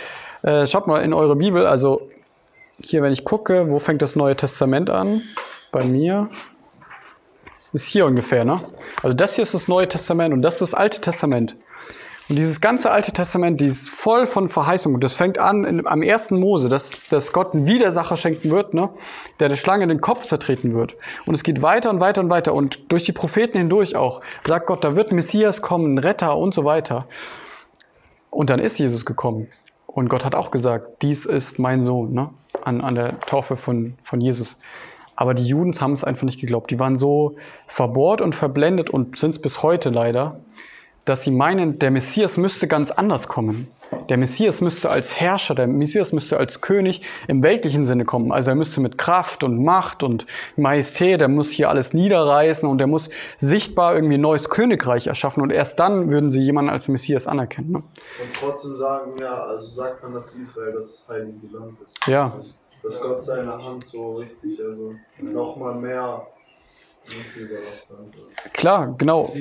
[0.41, 2.09] äh, schaut mal in eure Bibel, also
[2.81, 5.21] hier, wenn ich gucke, wo fängt das Neue Testament an?
[5.71, 6.29] Bei mir.
[7.73, 8.59] Ist hier ungefähr, ne?
[9.03, 11.55] Also das hier ist das Neue Testament und das ist das Alte Testament.
[12.29, 15.01] Und dieses ganze Alte Testament, die ist voll von Verheißungen.
[15.01, 18.89] Das fängt an in, am ersten Mose, dass, dass Gott einen Widersacher schenken wird, ne?
[19.39, 20.95] der der Schlange den Kopf zertreten wird.
[21.25, 22.53] Und es geht weiter und weiter und weiter.
[22.53, 26.37] Und durch die Propheten hindurch auch sagt Gott, da wird ein Messias kommen, ein Retter
[26.37, 27.05] und so weiter.
[28.29, 29.47] Und dann ist Jesus gekommen.
[29.87, 32.29] Und Gott hat auch gesagt, dies ist mein Sohn, ne?
[32.63, 34.55] an, an der Taufe von, von Jesus.
[35.15, 36.71] Aber die Juden haben es einfach nicht geglaubt.
[36.71, 37.35] Die waren so
[37.67, 40.39] verbohrt und verblendet und sind es bis heute leider,
[41.05, 43.67] dass sie meinen, der Messias müsste ganz anders kommen.
[44.09, 48.31] Der Messias müsste als Herrscher, der Messias müsste als König im weltlichen Sinne kommen.
[48.31, 52.79] Also er müsste mit Kraft und Macht und Majestät, er muss hier alles niederreißen und
[52.79, 55.41] er muss sichtbar irgendwie ein neues Königreich erschaffen.
[55.43, 57.71] Und erst dann würden sie jemanden als Messias anerkennen.
[57.71, 57.77] Ne?
[57.77, 61.97] Und trotzdem sagen wir, also sagt man, dass Israel das heilige Land ist.
[62.07, 62.31] Ja.
[62.35, 66.90] Dass, dass Gott seine Hand so richtig, also nochmal mehr Irgendwie war das Ganze.
[68.53, 69.33] Klar, genau.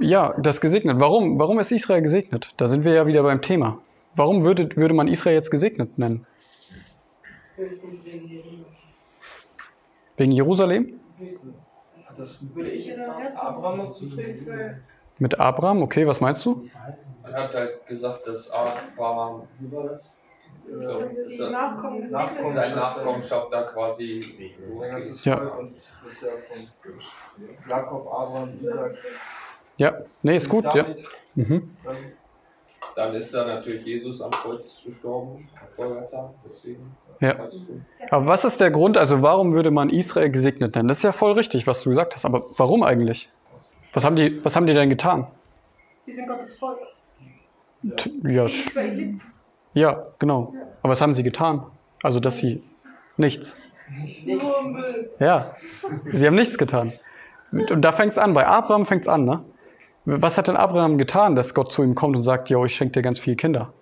[0.00, 0.98] Ja, das gesegnet.
[0.98, 1.38] Warum?
[1.38, 2.52] Warum ist Israel gesegnet?
[2.56, 3.80] Da sind wir ja wieder beim Thema.
[4.14, 6.26] Warum würde, würde man Israel jetzt gesegnet nennen?
[7.56, 8.64] Höchstens wegen Jerusalem.
[10.16, 11.00] Wegen Jerusalem?
[11.18, 11.66] Höchstens.
[12.16, 14.20] Das Würde ich jetzt Abraham noch zu tun?
[15.18, 15.82] Mit Abraham?
[15.82, 16.68] Okay, was meinst du?
[17.22, 20.16] Man hat halt gesagt, dass Abraham, wie war das?
[20.66, 22.52] Die Nachkommen gesegnet Nachkommen.
[22.52, 25.24] Seine Nachkommenschaft da quasi Sein losgeht.
[25.24, 25.36] Ja.
[25.36, 26.68] Und das ist ja von
[27.68, 28.96] Jakob, Abraham, Isaac,
[29.78, 30.72] Ja, nee, ist gut, ja.
[30.72, 31.08] David.
[31.34, 31.76] Mhm.
[31.84, 31.94] Dann
[32.96, 36.96] Dann ist da natürlich Jesus am Kreuz gestorben, am Feuertag, deswegen.
[37.20, 37.48] Ja.
[38.10, 40.88] Aber was ist der Grund, also warum würde man Israel gesegnet nennen?
[40.88, 42.24] Das ist ja voll richtig, was du gesagt hast.
[42.24, 43.30] Aber warum eigentlich?
[43.92, 45.26] Was haben die, was haben die denn getan?
[46.06, 46.78] Die sind Gottes Volk.
[48.22, 49.22] Ja, Israeliten.
[49.74, 50.54] Ja, genau.
[50.82, 51.64] Aber was haben sie getan?
[52.02, 52.62] Also, dass sie
[53.16, 53.56] nichts.
[55.18, 55.54] Ja,
[56.06, 56.92] sie haben nichts getan.
[57.52, 58.34] Und da fängt es an.
[58.34, 59.42] Bei Abraham fängt es an, ne?
[60.04, 62.92] Was hat denn Abraham getan, dass Gott zu ihm kommt und sagt, jo, ich schenke
[62.92, 63.72] dir ganz viele Kinder?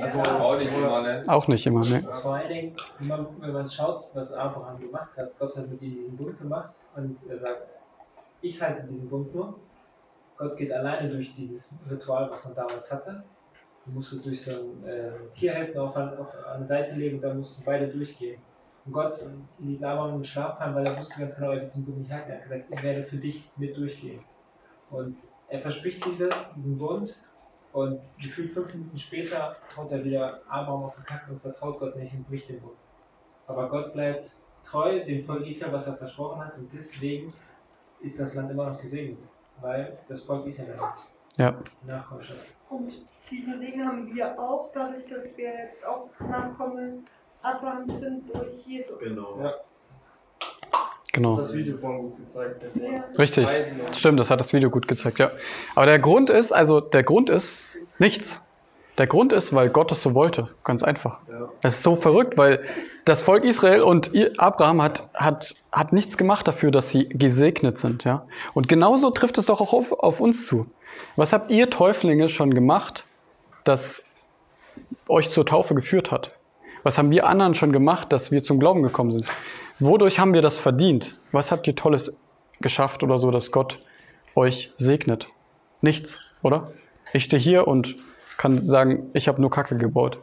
[0.00, 1.22] Also, Auch nicht immer, ne?
[1.26, 2.08] Auch nicht immer, ne?
[2.12, 5.80] Vor allen Dingen, wenn man, wenn man schaut, was Abraham gemacht hat, Gott hat mit
[5.82, 7.78] ihm diesen Bund gemacht und er sagt,
[8.42, 9.54] ich halte diesen Bund nur.
[10.36, 13.22] Gott geht alleine durch dieses Ritual, was man damals hatte.
[13.86, 17.32] Du musst durch so ein äh, Tierhelfen auf, an, auf eine Seite legen und da
[17.32, 18.40] mussten beide durchgehen.
[18.84, 19.24] Und Gott
[19.60, 21.98] ließ Abraham in den Schlaf fallen, weil er wusste ganz genau, er wird diesen Bund
[21.98, 22.30] nicht halten.
[22.30, 24.20] Er hat gesagt, ich werde für dich mit durchgehen.
[24.90, 25.16] Und
[25.48, 27.22] er verspricht ihm das, diesen Bund,
[27.76, 31.94] und gefühlt fünf Minuten später haut er wieder Abraham auf den Kacken und vertraut Gott
[31.96, 32.78] nicht und bricht den Bund.
[33.46, 37.34] Aber Gott bleibt treu dem Volk Israel, was er versprochen hat, und deswegen
[38.00, 39.18] ist das Land immer noch gesegnet,
[39.60, 41.04] weil das Volk Israel hat
[41.36, 41.54] Ja.
[41.86, 42.46] Nachkommenschaft.
[42.70, 42.94] Und
[43.30, 47.04] diesen Segen haben wir auch, dadurch, dass wir jetzt auch Nachkommen
[47.42, 48.98] Abrahams sind durch Jesus.
[48.98, 49.38] Genau.
[49.42, 49.54] Ja.
[51.12, 51.36] Genau.
[51.36, 52.62] Das Video vorhin gut gezeigt.
[52.74, 53.02] Ja.
[53.18, 53.48] Richtig.
[53.92, 55.30] Stimmt, das hat das Video gut gezeigt, ja.
[55.74, 57.64] Aber der Grund ist, also der Grund ist
[57.98, 58.42] nichts.
[58.98, 60.50] Der Grund ist, weil Gott es so wollte.
[60.62, 61.20] Ganz einfach.
[61.30, 61.48] Ja.
[61.62, 62.60] Das ist so verrückt, weil
[63.06, 68.04] das Volk Israel und Abraham hat, hat, hat nichts gemacht dafür, dass sie gesegnet sind.
[68.04, 68.26] Ja?
[68.52, 70.66] Und genauso trifft es doch auch auf, auf uns zu.
[71.16, 73.04] Was habt ihr Täuflinge schon gemacht,
[73.68, 74.04] das
[75.08, 76.34] euch zur Taufe geführt hat?
[76.82, 79.26] Was haben wir anderen schon gemacht, dass wir zum Glauben gekommen sind?
[79.78, 81.18] Wodurch haben wir das verdient?
[81.32, 82.16] Was habt ihr Tolles
[82.60, 83.80] geschafft oder so, dass Gott
[84.34, 85.26] euch segnet?
[85.80, 86.70] Nichts, oder?
[87.12, 87.96] Ich stehe hier und
[88.36, 90.18] kann sagen, ich habe nur Kacke gebaut.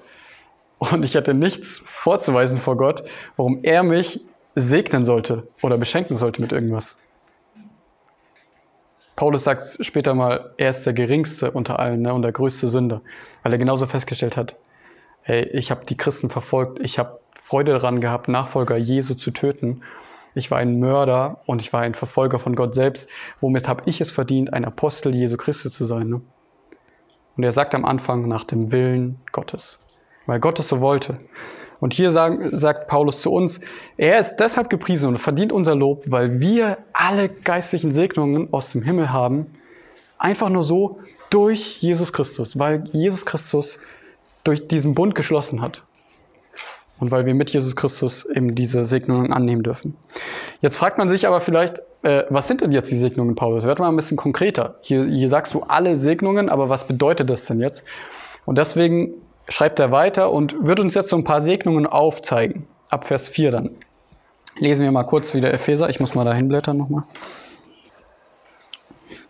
[0.78, 3.04] Und ich hätte nichts vorzuweisen vor Gott,
[3.38, 4.22] warum er mich
[4.56, 6.96] segnen sollte oder beschenken sollte mit irgendwas.
[9.16, 13.02] Paulus sagt später mal, er ist der geringste unter allen ne, und der größte Sünder,
[13.44, 14.56] weil er genauso festgestellt hat,
[15.24, 19.82] ey, ich habe die Christen verfolgt, ich habe Freude daran gehabt, Nachfolger Jesu zu töten.
[20.34, 23.08] Ich war ein Mörder und ich war ein Verfolger von Gott selbst.
[23.42, 26.08] Womit habe ich es verdient, ein Apostel Jesu Christi zu sein?
[26.08, 26.22] Ne?
[27.36, 29.80] Und er sagt am Anfang nach dem Willen Gottes,
[30.26, 31.16] weil Gott es so wollte.
[31.80, 33.60] Und hier sagen, sagt Paulus zu uns,
[33.98, 38.84] er ist deshalb gepriesen und verdient unser Lob, weil wir alle geistlichen Segnungen aus dem
[38.84, 39.48] Himmel haben,
[40.18, 43.80] einfach nur so durch Jesus Christus, weil Jesus Christus
[44.44, 45.84] durch diesen Bund geschlossen hat.
[47.00, 49.98] Und weil wir mit Jesus Christus eben diese Segnungen annehmen dürfen.
[50.62, 53.66] Jetzt fragt man sich aber vielleicht, äh, was sind denn jetzt die Segnungen, Paulus?
[53.66, 54.76] Werd mal ein bisschen konkreter.
[54.82, 57.84] Hier, hier sagst du alle Segnungen, aber was bedeutet das denn jetzt?
[58.46, 59.16] Und deswegen
[59.48, 62.68] schreibt er weiter und wird uns jetzt so ein paar Segnungen aufzeigen.
[62.90, 63.70] Ab Vers 4 dann.
[64.58, 65.90] Lesen wir mal kurz wieder Epheser.
[65.90, 67.04] Ich muss mal da hinblättern nochmal.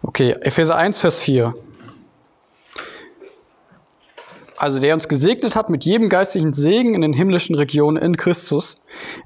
[0.01, 1.53] Okay, Epheser 1, Vers 4.
[4.57, 8.75] Also der uns gesegnet hat mit jedem geistlichen Segen in den himmlischen Regionen in Christus,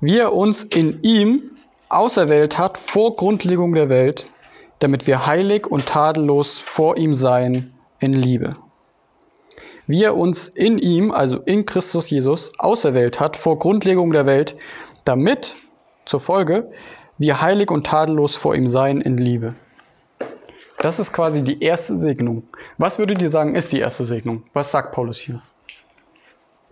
[0.01, 1.51] wie er uns in ihm
[1.89, 4.31] auserwählt hat vor Grundlegung der Welt,
[4.79, 8.55] damit wir heilig und tadellos vor ihm seien in Liebe.
[9.87, 14.57] Wie er uns in ihm, also in Christus Jesus, auserwählt hat vor Grundlegung der Welt,
[15.05, 15.55] damit,
[16.03, 16.69] zur Folge,
[17.17, 19.49] wir heilig und tadellos vor ihm seien in Liebe.
[20.79, 22.43] Das ist quasi die erste Segnung.
[22.77, 24.43] Was würdet ihr sagen, ist die erste Segnung?
[24.53, 25.41] Was sagt Paulus hier?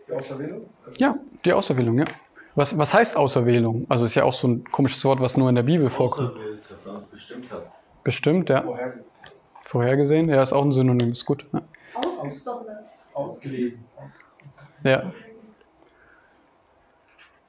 [0.07, 0.61] Die Auserwählung?
[0.97, 2.05] Ja, die Auserwählung, ja.
[2.53, 3.85] Was, was heißt Auserwählung?
[3.89, 6.31] Also ist ja auch so ein komisches Wort, was nur in der Bibel vorkommt.
[6.31, 7.67] Auserwählt, dass er uns bestimmt hat.
[8.03, 8.61] Bestimmt, ja.
[8.61, 9.15] Vorhergesehen.
[9.61, 11.45] Vorhergesehen, ja, ist auch ein Synonym, ist gut.
[11.53, 11.61] Ja.
[11.95, 12.94] Ausgesondert.
[13.15, 13.85] Ausgelesen.
[13.97, 14.19] Aus,
[14.83, 15.11] ja.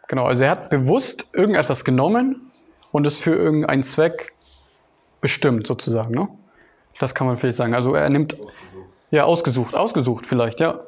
[0.09, 2.53] Genau, also er hat bewusst irgendetwas genommen
[2.93, 4.33] und es für irgendeinen Zweck
[5.21, 6.15] bestimmt, sozusagen.
[6.15, 6.29] Ne?
[7.01, 7.75] Das kann man vielleicht sagen.
[7.75, 8.57] Also er nimmt, Ausgesucht.
[9.11, 10.81] ja, ausgesucht, ausgesucht vielleicht, ja.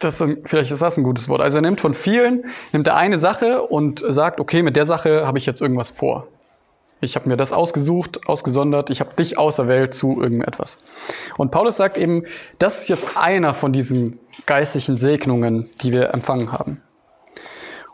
[0.00, 1.40] das, vielleicht ist das ein gutes Wort.
[1.40, 5.26] Also er nimmt von vielen, nimmt er eine Sache und sagt, okay, mit der Sache
[5.26, 6.26] habe ich jetzt irgendwas vor.
[7.00, 10.76] Ich habe mir das ausgesucht, ausgesondert, ich habe dich auserwählt zu irgendetwas.
[11.38, 12.24] Und Paulus sagt eben,
[12.58, 16.82] das ist jetzt einer von diesen geistlichen Segnungen, die wir empfangen haben.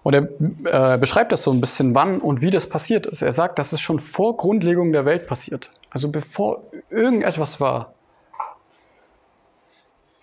[0.02, 3.22] Und er äh, beschreibt das so ein bisschen, wann und wie das passiert ist.
[3.22, 5.70] Er sagt, das ist schon vor Grundlegung der Welt passiert.
[5.90, 7.94] Also bevor irgendetwas war.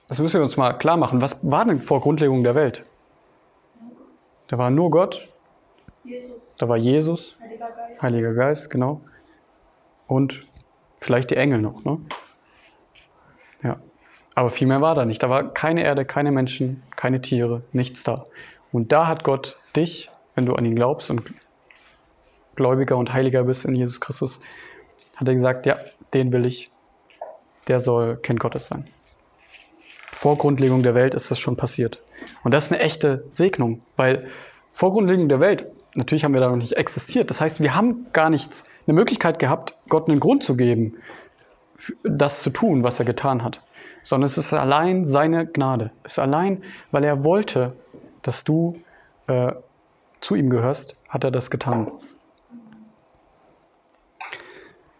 [0.07, 1.21] Das müssen wir uns mal klar machen.
[1.21, 2.85] Was war denn vor Grundlegung der Welt?
[4.47, 5.27] Da war nur Gott.
[6.03, 8.01] Jesus, Da war Jesus, Heiliger Geist.
[8.01, 9.01] Heiliger Geist, genau.
[10.07, 10.45] Und
[10.97, 11.99] vielleicht die Engel noch, ne?
[13.63, 13.79] Ja.
[14.35, 15.21] Aber viel mehr war da nicht.
[15.23, 18.25] Da war keine Erde, keine Menschen, keine Tiere, nichts da.
[18.71, 21.21] Und da hat Gott dich, wenn du an ihn glaubst und
[22.55, 24.39] Gläubiger und Heiliger bist in Jesus Christus,
[25.15, 25.77] hat er gesagt, ja,
[26.13, 26.71] den will ich.
[27.67, 28.87] Der soll Kind Gottes sein.
[30.11, 32.01] Vor Grundlegung der Welt ist das schon passiert.
[32.43, 34.27] Und das ist eine echte Segnung, weil
[34.73, 35.65] vor Grundlegung der Welt,
[35.95, 37.29] natürlich haben wir da noch nicht existiert.
[37.29, 40.97] Das heißt, wir haben gar nicht eine Möglichkeit gehabt, Gott einen Grund zu geben,
[42.03, 43.61] das zu tun, was er getan hat.
[44.01, 45.91] Sondern es ist allein seine Gnade.
[46.03, 47.75] Es ist allein, weil er wollte,
[48.21, 48.79] dass du
[49.27, 49.53] äh,
[50.19, 51.91] zu ihm gehörst, hat er das getan.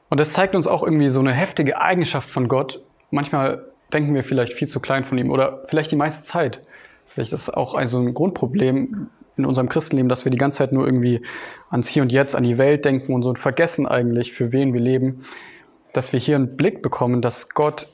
[0.10, 2.86] Und das zeigt uns auch irgendwie so eine heftige Eigenschaft von Gott.
[3.10, 6.62] Manchmal denken wir vielleicht viel zu klein von ihm oder vielleicht die meiste Zeit.
[7.08, 10.86] Vielleicht ist auch also ein Grundproblem in unserem Christenleben, dass wir die ganze Zeit nur
[10.86, 11.21] irgendwie
[11.69, 14.73] ans Hier und Jetzt, an die Welt denken und so und vergessen eigentlich, für wen
[14.73, 15.23] wir leben.
[15.91, 17.88] Dass wir hier einen Blick bekommen, dass Gott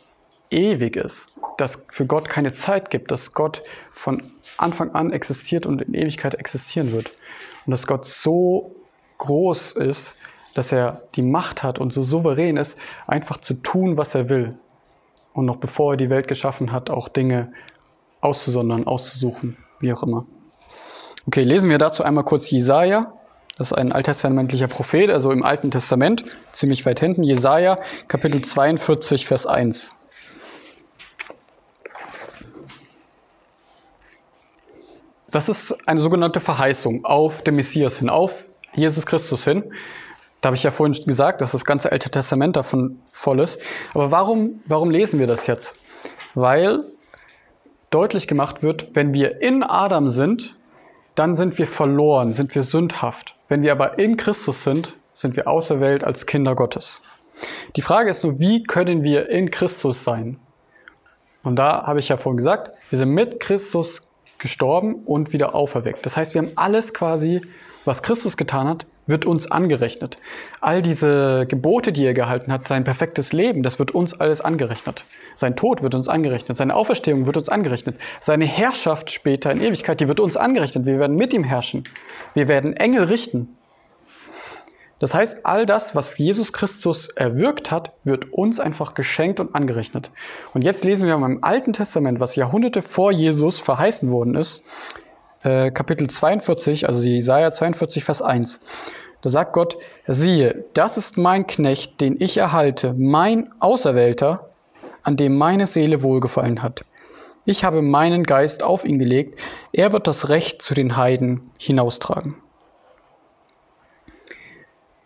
[0.49, 4.23] ewig ist, dass für Gott keine Zeit gibt, dass Gott von
[4.57, 7.11] Anfang an existiert und in Ewigkeit existieren wird.
[7.65, 8.75] Und dass Gott so
[9.17, 10.15] groß ist,
[10.55, 12.77] dass er die Macht hat und so souverän ist,
[13.07, 14.49] einfach zu tun, was er will.
[15.33, 17.53] Und noch bevor er die Welt geschaffen hat, auch Dinge
[18.21, 20.25] auszusondern, auszusuchen, wie auch immer.
[21.29, 23.13] Okay, lesen wir dazu einmal kurz Jesaja.
[23.55, 27.21] Das ist ein alttestamentlicher Prophet, also im Alten Testament, ziemlich weit hinten.
[27.21, 27.77] Jesaja,
[28.07, 29.91] Kapitel 42, Vers 1.
[35.29, 39.71] Das ist eine sogenannte Verheißung auf den Messias hin, auf Jesus Christus hin.
[40.41, 43.61] Da habe ich ja vorhin gesagt, dass das ganze Alte Testament davon voll ist.
[43.93, 45.75] Aber warum, warum lesen wir das jetzt?
[46.33, 46.85] Weil
[47.91, 50.57] deutlich gemacht wird, wenn wir in Adam sind,
[51.15, 53.35] dann sind wir verloren, sind wir sündhaft.
[53.47, 57.01] Wenn wir aber in Christus sind, sind wir auserwählt als Kinder Gottes.
[57.75, 60.39] Die Frage ist nur, wie können wir in Christus sein?
[61.43, 64.07] Und da habe ich ja vorhin gesagt, wir sind mit Christus
[64.37, 66.05] gestorben und wieder auferweckt.
[66.05, 67.41] Das heißt, wir haben alles quasi,
[67.85, 70.17] was Christus getan hat, wird uns angerechnet.
[70.61, 75.03] All diese Gebote, die er gehalten hat, sein perfektes Leben, das wird uns alles angerechnet.
[75.35, 79.99] Sein Tod wird uns angerechnet, seine Auferstehung wird uns angerechnet, seine Herrschaft später in Ewigkeit,
[79.99, 80.85] die wird uns angerechnet.
[80.85, 81.83] Wir werden mit ihm herrschen.
[82.33, 83.55] Wir werden Engel richten.
[84.99, 90.11] Das heißt, all das, was Jesus Christus erwirkt hat, wird uns einfach geschenkt und angerechnet.
[90.53, 94.61] Und jetzt lesen wir im Alten Testament, was Jahrhunderte vor Jesus verheißen worden ist,
[95.43, 98.59] äh, Kapitel 42, also Jesaja 42, Vers 1.
[99.21, 104.49] Da sagt Gott, siehe, das ist mein Knecht, den ich erhalte, mein Auserwählter,
[105.03, 106.85] an dem meine Seele wohlgefallen hat.
[107.45, 109.39] Ich habe meinen Geist auf ihn gelegt,
[109.73, 112.35] er wird das Recht zu den Heiden hinaustragen.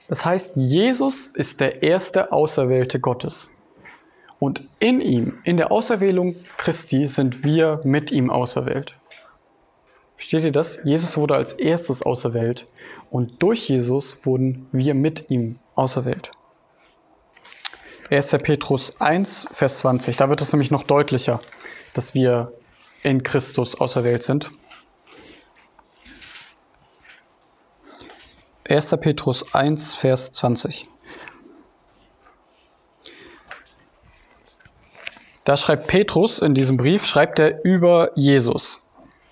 [0.10, 3.50] Das heißt, Jesus ist der erste Auserwählte Gottes.
[4.40, 8.96] Und in ihm, in der Auserwählung Christi, sind wir mit ihm auserwählt.
[10.24, 10.80] Versteht ihr das?
[10.86, 12.66] Jesus wurde als erstes auserwählt
[13.10, 16.32] und durch Jesus wurden wir mit ihm auserwählt.
[18.10, 18.32] 1.
[18.42, 20.16] Petrus 1, Vers 20.
[20.16, 21.42] Da wird es nämlich noch deutlicher,
[21.94, 22.54] dass wir
[23.04, 24.50] in Christus auserwählt sind.
[28.70, 28.96] 1.
[29.02, 30.86] Petrus 1, Vers 20.
[35.44, 38.80] Da schreibt Petrus in diesem Brief, schreibt er über Jesus.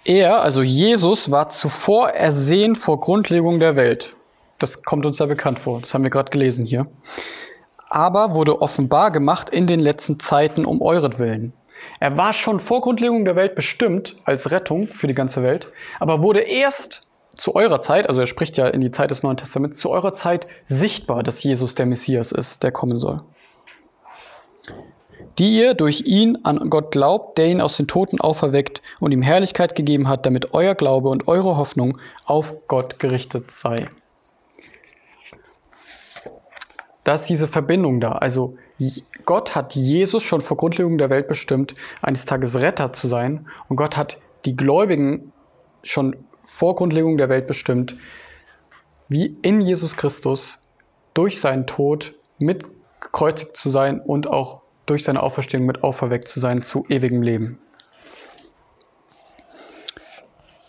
[0.03, 4.11] Er, also Jesus, war zuvor ersehen vor Grundlegung der Welt.
[4.57, 6.87] Das kommt uns ja bekannt vor, das haben wir gerade gelesen hier.
[7.89, 11.53] Aber wurde offenbar gemacht in den letzten Zeiten um euretwillen.
[11.99, 15.67] Er war schon vor Grundlegung der Welt bestimmt als Rettung für die ganze Welt,
[15.99, 17.03] aber wurde erst
[17.35, 20.13] zu eurer Zeit, also er spricht ja in die Zeit des Neuen Testaments, zu eurer
[20.13, 23.17] Zeit sichtbar, dass Jesus der Messias ist, der kommen soll.
[25.37, 29.21] Die ihr durch ihn an Gott glaubt, der ihn aus den Toten auferweckt und ihm
[29.21, 33.87] Herrlichkeit gegeben hat, damit euer Glaube und eure Hoffnung auf Gott gerichtet sei.
[37.03, 38.11] Da ist diese Verbindung da.
[38.13, 38.57] Also
[39.25, 43.47] Gott hat Jesus schon vor Grundlegung der Welt bestimmt, eines Tages Retter zu sein.
[43.69, 45.31] Und Gott hat die Gläubigen
[45.83, 47.95] schon vor Grundlegung der Welt bestimmt,
[49.07, 50.59] wie in Jesus Christus
[51.13, 54.60] durch seinen Tod mitgekreuzigt zu sein und auch
[54.91, 57.59] durch seine Auferstehung mit auferweckt zu sein zu ewigem Leben.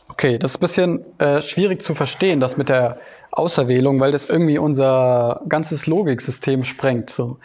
[0.08, 3.00] Okay, das ist ein bisschen äh, schwierig zu verstehen, das mit der
[3.32, 7.10] Auserwählung, weil das irgendwie unser ganzes Logiksystem sprengt.
[7.10, 7.38] So.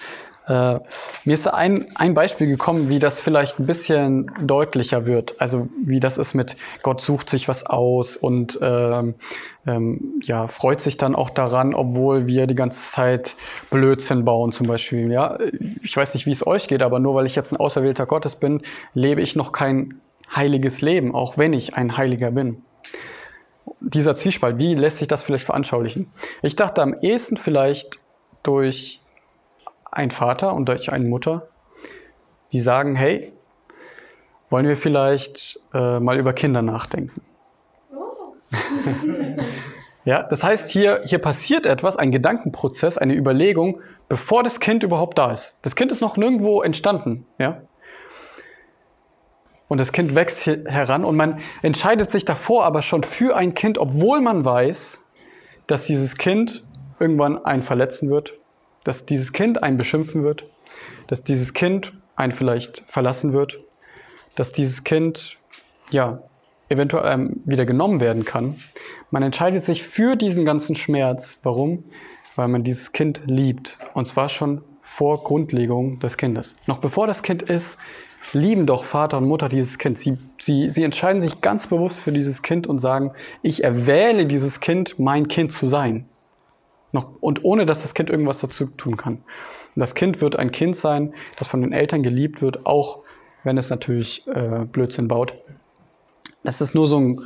[0.48, 0.80] Äh,
[1.26, 5.40] mir ist ein, ein Beispiel gekommen, wie das vielleicht ein bisschen deutlicher wird.
[5.40, 9.16] Also wie das ist mit Gott sucht sich was aus und ähm,
[9.66, 13.36] ähm, ja, freut sich dann auch daran, obwohl wir die ganze Zeit
[13.70, 15.12] Blödsinn bauen zum Beispiel.
[15.12, 15.38] Ja?
[15.84, 18.36] Ich weiß nicht, wie es euch geht, aber nur weil ich jetzt ein Auserwählter Gottes
[18.36, 18.62] bin,
[18.94, 20.00] lebe ich noch kein
[20.34, 22.62] heiliges Leben, auch wenn ich ein Heiliger bin.
[23.82, 26.08] Dieser Zwiespalt, wie lässt sich das vielleicht veranschaulichen?
[26.42, 28.00] Ich dachte am ehesten vielleicht
[28.44, 29.02] durch
[29.92, 31.48] ein Vater und durch eine Mutter,
[32.52, 33.34] die sagen, hey,
[34.50, 37.22] wollen wir vielleicht äh, mal über Kinder nachdenken?
[37.94, 38.36] Oh.
[40.06, 45.18] ja, das heißt, hier, hier passiert etwas, ein Gedankenprozess, eine Überlegung, bevor das Kind überhaupt
[45.18, 45.58] da ist.
[45.62, 47.26] Das Kind ist noch nirgendwo entstanden.
[47.38, 47.62] Ja?
[49.68, 53.78] Und das Kind wächst heran und man entscheidet sich davor aber schon für ein Kind,
[53.78, 55.00] obwohl man weiß,
[55.68, 56.66] dass dieses Kind
[57.00, 58.34] irgendwann einen verletzen wird,
[58.88, 60.46] dass dieses Kind einen beschimpfen wird,
[61.08, 63.58] dass dieses Kind einen vielleicht verlassen wird,
[64.36, 65.38] dass dieses Kind
[65.92, 66.22] ja
[66.70, 68.56] eventuell ähm, wieder genommen werden kann.
[69.12, 71.38] Man entscheidet sich für diesen ganzen Schmerz.
[71.44, 71.84] Warum?
[72.38, 73.78] Weil man dieses Kind liebt.
[73.94, 76.56] Und zwar schon vor Grundlegung des Kindes.
[76.66, 77.78] Noch bevor das Kind ist,
[78.32, 79.98] lieben doch Vater und Mutter dieses Kind.
[79.98, 83.12] Sie, sie, sie entscheiden sich ganz bewusst für dieses Kind und sagen,
[83.42, 86.06] ich erwähle dieses Kind, mein Kind zu sein.
[86.98, 89.24] Noch, und ohne dass das Kind irgendwas dazu tun kann.
[89.76, 93.04] Das Kind wird ein Kind sein, das von den Eltern geliebt wird, auch
[93.44, 95.36] wenn es natürlich äh, Blödsinn baut.
[96.44, 97.22] Das ist nur so ein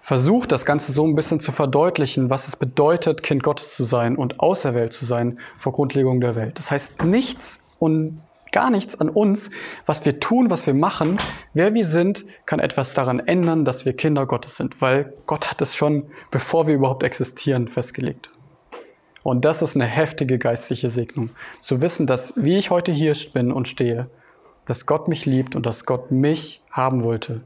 [0.00, 4.16] Versuch, das Ganze so ein bisschen zu verdeutlichen, was es bedeutet, Kind Gottes zu sein
[4.16, 6.58] und auserwählt zu sein vor Grundlegung der Welt.
[6.58, 8.20] Das heißt, nichts und
[8.52, 9.50] gar nichts an uns,
[9.86, 11.16] was wir tun, was wir machen,
[11.54, 15.62] wer wir sind, kann etwas daran ändern, dass wir Kinder Gottes sind, weil Gott hat
[15.62, 18.30] es schon, bevor wir überhaupt existieren, festgelegt.
[19.22, 21.30] Und das ist eine heftige geistliche Segnung.
[21.60, 24.08] Zu wissen, dass wie ich heute hier bin und stehe,
[24.64, 27.42] dass Gott mich liebt und dass Gott mich haben wollte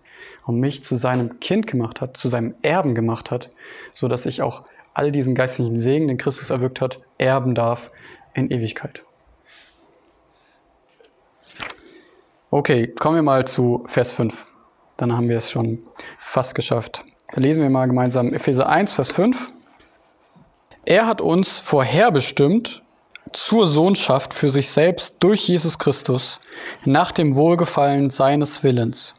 [0.47, 3.51] und mich zu seinem Kind gemacht hat, zu seinem Erben gemacht hat,
[3.93, 7.91] so dass ich auch all diesen geistlichen Segen, den Christus erwirkt hat, erben darf
[8.35, 9.01] in Ewigkeit.
[12.51, 14.47] Okay, kommen wir mal zu Vers 5.
[14.97, 15.81] Dann haben wir es schon
[16.21, 17.05] fast geschafft.
[17.33, 19.53] Lesen wir mal gemeinsam Epheser 1, Vers 5.
[20.87, 22.83] Er hat uns vorherbestimmt
[23.33, 26.41] zur Sohnschaft für sich selbst durch Jesus Christus
[26.85, 29.15] nach dem Wohlgefallen seines Willens.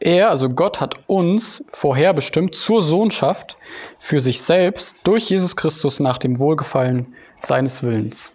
[0.00, 3.56] Er, also Gott, hat uns vorherbestimmt zur Sohnschaft
[3.98, 8.30] für sich selbst durch Jesus Christus nach dem Wohlgefallen seines Willens.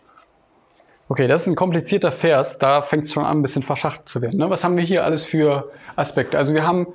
[1.10, 4.22] Okay, das ist ein komplizierter Vers, da fängt es schon an, ein bisschen verschacht zu
[4.22, 4.40] werden.
[4.40, 4.50] Ne?
[4.50, 6.38] Was haben wir hier alles für Aspekte?
[6.38, 6.88] Also wir haben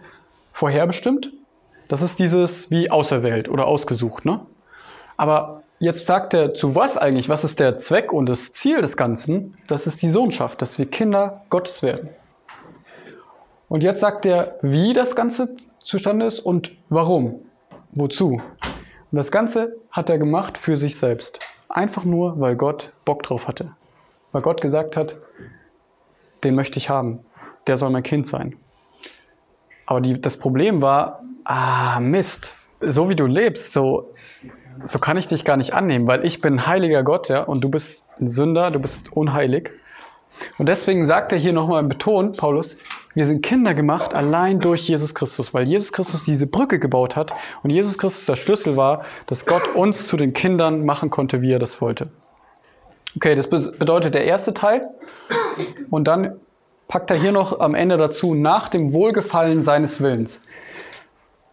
[0.52, 1.32] vorherbestimmt,
[1.88, 4.24] das ist dieses wie auserwählt oder ausgesucht.
[4.24, 4.40] Ne?
[5.22, 7.28] Aber jetzt sagt er, zu was eigentlich?
[7.28, 9.56] Was ist der Zweck und das Ziel des Ganzen?
[9.68, 12.08] Das ist die Sohnschaft, dass wir Kinder Gottes werden.
[13.68, 17.38] Und jetzt sagt er, wie das Ganze zustande ist und warum,
[17.92, 18.42] wozu.
[19.12, 21.38] Und das Ganze hat er gemacht für sich selbst.
[21.68, 23.76] Einfach nur, weil Gott Bock drauf hatte.
[24.32, 25.18] Weil Gott gesagt hat,
[26.42, 27.20] den möchte ich haben.
[27.68, 28.56] Der soll mein Kind sein.
[29.86, 32.56] Aber die, das Problem war, ah, Mist.
[32.80, 34.10] So wie du lebst, so
[34.82, 37.70] so kann ich dich gar nicht annehmen, weil ich bin heiliger Gott, ja, und du
[37.70, 39.70] bist ein Sünder, du bist unheilig.
[40.58, 42.76] Und deswegen sagt er hier nochmal betont, Paulus,
[43.14, 47.32] wir sind Kinder gemacht allein durch Jesus Christus, weil Jesus Christus diese Brücke gebaut hat
[47.62, 51.52] und Jesus Christus der Schlüssel war, dass Gott uns zu den Kindern machen konnte, wie
[51.52, 52.08] er das wollte.
[53.16, 54.88] Okay, das bedeutet der erste Teil.
[55.90, 56.40] Und dann
[56.88, 60.40] packt er hier noch am Ende dazu, nach dem Wohlgefallen seines Willens.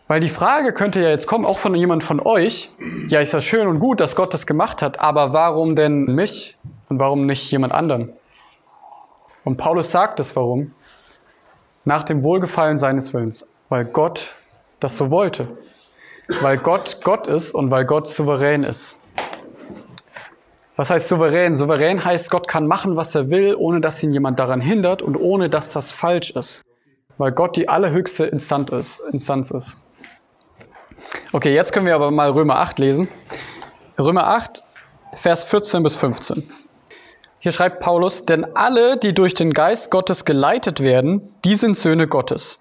[0.09, 2.71] Weil die Frage könnte ja jetzt kommen, auch von jemand von euch,
[3.09, 6.57] ja, ist ja schön und gut, dass Gott das gemacht hat, aber warum denn mich
[6.89, 8.11] und warum nicht jemand anderen?
[9.43, 10.73] Und Paulus sagt es warum.
[11.85, 14.33] Nach dem Wohlgefallen seines Willens, weil Gott
[14.79, 15.47] das so wollte.
[16.41, 18.97] Weil Gott Gott ist und weil Gott souverän ist.
[20.75, 21.55] Was heißt souverän?
[21.55, 25.17] Souverän heißt, Gott kann machen, was er will, ohne dass ihn jemand daran hindert und
[25.17, 26.63] ohne dass das falsch ist.
[27.19, 28.99] Weil Gott die allerhöchste Instanz ist.
[29.11, 29.77] Instanz ist.
[31.31, 33.07] Okay, jetzt können wir aber mal Römer 8 lesen.
[33.97, 34.63] Römer 8,
[35.15, 36.49] Vers 14 bis 15.
[37.39, 42.07] Hier schreibt Paulus, denn alle, die durch den Geist Gottes geleitet werden, die sind Söhne
[42.07, 42.59] Gottes.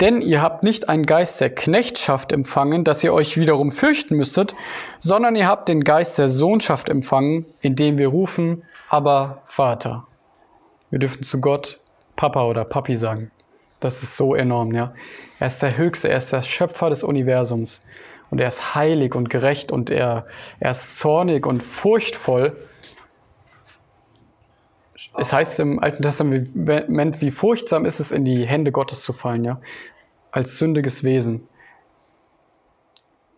[0.00, 4.54] Denn ihr habt nicht einen Geist der Knechtschaft empfangen, dass ihr euch wiederum fürchten müsstet,
[5.00, 10.06] sondern ihr habt den Geist der Sohnschaft empfangen, indem wir rufen, aber Vater.
[10.90, 11.80] Wir dürfen zu Gott
[12.14, 13.30] Papa oder Papi sagen.
[13.80, 14.92] Das ist so enorm, ja.
[15.38, 17.80] Er ist der Höchste, er ist der Schöpfer des Universums.
[18.30, 20.26] Und er ist heilig und gerecht und er,
[20.60, 22.56] er ist zornig und furchtvoll.
[25.16, 29.44] Es heißt im Alten Testament, wie furchtsam ist es, in die Hände Gottes zu fallen,
[29.44, 29.60] ja,
[30.30, 31.46] als sündiges Wesen.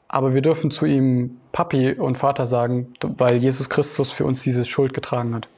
[0.09, 4.65] Aber wir dürfen zu ihm Papi und Vater sagen, weil Jesus Christus für uns diese
[4.65, 5.49] Schuld getragen hat.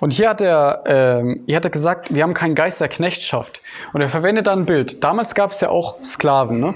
[0.00, 3.60] Und hier hat er, ähm, hier hat er gesagt, wir haben keinen Geist der Knechtschaft.
[3.92, 5.02] Und er verwendet da ein Bild.
[5.02, 6.60] Damals gab es ja auch Sklaven.
[6.60, 6.74] Ne?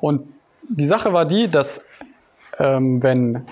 [0.00, 0.22] Und
[0.68, 1.84] die Sache war die, dass
[2.58, 3.46] ähm, wenn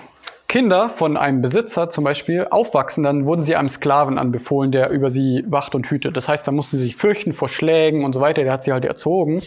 [0.47, 5.09] Kinder von einem Besitzer zum Beispiel aufwachsen, dann wurden sie einem Sklaven anbefohlen, der über
[5.09, 6.17] sie wacht und hütet.
[6.17, 8.43] Das heißt, da mussten sie sich fürchten vor Schlägen und so weiter.
[8.43, 9.41] Der hat sie halt erzogen.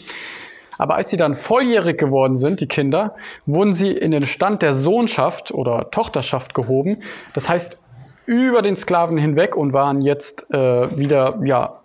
[0.79, 3.15] Aber als sie dann volljährig geworden sind, die Kinder,
[3.47, 7.03] wurden sie in den Stand der Sohnschaft oder Tochterschaft gehoben.
[7.35, 7.79] Das heißt,
[8.27, 11.81] über den Sklaven hinweg und waren jetzt äh, wieder, ja,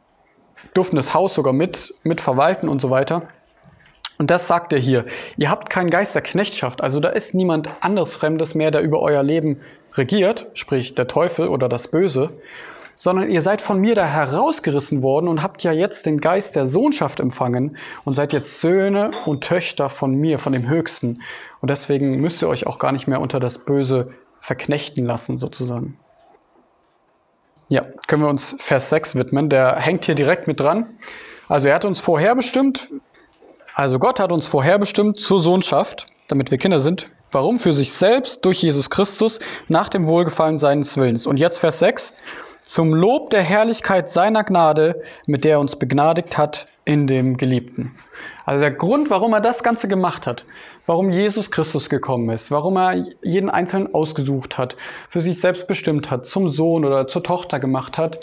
[0.73, 3.23] durften das Haus sogar mit, mit verwalten und so weiter.
[4.17, 5.05] Und das sagt er hier.
[5.37, 6.81] Ihr habt keinen Geist der Knechtschaft.
[6.81, 9.61] Also da ist niemand anderes Fremdes mehr, der über euer Leben
[9.93, 12.29] regiert, sprich der Teufel oder das Böse,
[12.95, 16.65] sondern ihr seid von mir da herausgerissen worden und habt ja jetzt den Geist der
[16.65, 21.21] Sohnschaft empfangen und seid jetzt Söhne und Töchter von mir, von dem Höchsten.
[21.61, 25.97] Und deswegen müsst ihr euch auch gar nicht mehr unter das Böse verknechten lassen, sozusagen.
[27.69, 29.49] Ja, können wir uns Vers 6 widmen.
[29.49, 30.89] Der hängt hier direkt mit dran.
[31.47, 32.89] Also er hat uns vorherbestimmt,
[33.73, 37.07] also Gott hat uns vorherbestimmt zur Sohnschaft, damit wir Kinder sind.
[37.31, 37.59] Warum?
[37.59, 41.27] Für sich selbst durch Jesus Christus nach dem Wohlgefallen seines Willens.
[41.27, 42.13] Und jetzt Vers 6.
[42.61, 47.95] Zum Lob der Herrlichkeit seiner Gnade, mit der er uns begnadigt hat in dem Geliebten.
[48.49, 50.43] Also der Grund, warum er das Ganze gemacht hat,
[50.87, 54.75] warum Jesus Christus gekommen ist, warum er jeden Einzelnen ausgesucht hat,
[55.07, 58.21] für sich selbst bestimmt hat, zum Sohn oder zur Tochter gemacht hat,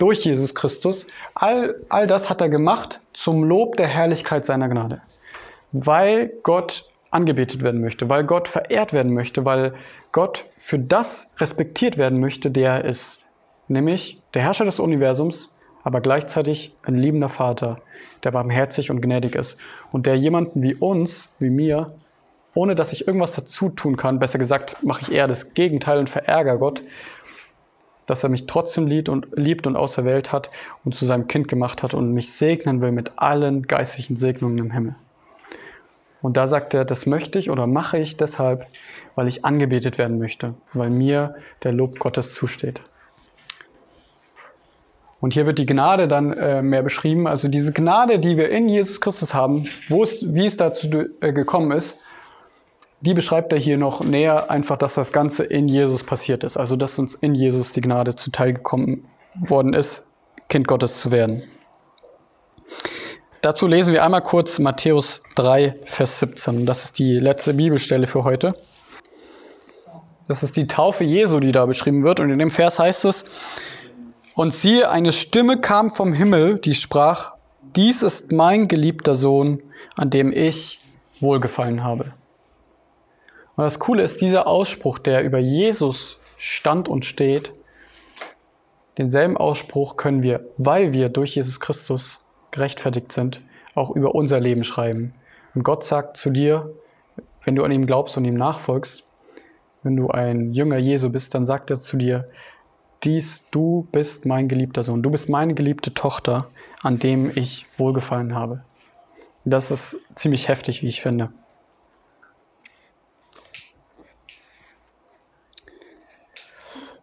[0.00, 1.06] durch Jesus Christus.
[1.36, 5.00] All, all das hat er gemacht zum Lob der Herrlichkeit seiner Gnade.
[5.70, 9.74] Weil Gott angebetet werden möchte, weil Gott verehrt werden möchte, weil
[10.10, 13.20] Gott für das respektiert werden möchte, der er ist.
[13.68, 15.52] Nämlich der Herrscher des Universums,
[15.88, 17.80] aber gleichzeitig ein liebender Vater,
[18.22, 19.56] der barmherzig und gnädig ist
[19.90, 21.94] und der jemanden wie uns, wie mir,
[22.52, 26.10] ohne dass ich irgendwas dazu tun kann, besser gesagt, mache ich eher das Gegenteil und
[26.10, 26.82] verärgere Gott,
[28.04, 30.50] dass er mich trotzdem liebt und, liebt und auserwählt hat
[30.84, 34.70] und zu seinem Kind gemacht hat und mich segnen will mit allen geistlichen Segnungen im
[34.70, 34.94] Himmel.
[36.20, 38.66] Und da sagt er, das möchte ich oder mache ich deshalb,
[39.14, 42.82] weil ich angebetet werden möchte, weil mir der Lob Gottes zusteht.
[45.20, 47.26] Und hier wird die Gnade dann äh, mehr beschrieben.
[47.26, 50.88] Also diese Gnade, die wir in Jesus Christus haben, wo es, wie es dazu
[51.20, 51.98] äh, gekommen ist,
[53.00, 56.56] die beschreibt er hier noch näher, einfach, dass das Ganze in Jesus passiert ist.
[56.56, 60.04] Also, dass uns in Jesus die Gnade zuteil gekommen worden ist,
[60.48, 61.44] Kind Gottes zu werden.
[63.40, 66.66] Dazu lesen wir einmal kurz Matthäus 3, Vers 17.
[66.66, 68.54] Das ist die letzte Bibelstelle für heute.
[70.26, 72.18] Das ist die Taufe Jesu, die da beschrieben wird.
[72.18, 73.24] Und in dem Vers heißt es,
[74.38, 77.32] und siehe, eine Stimme kam vom Himmel, die sprach,
[77.74, 79.60] dies ist mein geliebter Sohn,
[79.96, 80.78] an dem ich
[81.18, 82.12] wohlgefallen habe.
[83.56, 87.52] Und das Coole ist, dieser Ausspruch, der über Jesus stand und steht,
[88.96, 92.20] denselben Ausspruch können wir, weil wir durch Jesus Christus
[92.52, 93.40] gerechtfertigt sind,
[93.74, 95.14] auch über unser Leben schreiben.
[95.56, 96.72] Und Gott sagt zu dir,
[97.42, 99.02] wenn du an ihm glaubst und ihm nachfolgst,
[99.82, 102.26] wenn du ein Jünger Jesu bist, dann sagt er zu dir,
[103.04, 106.48] dies, du bist mein geliebter Sohn, du bist meine geliebte Tochter,
[106.82, 108.62] an dem ich wohlgefallen habe.
[109.44, 111.30] Das ist ziemlich heftig, wie ich finde.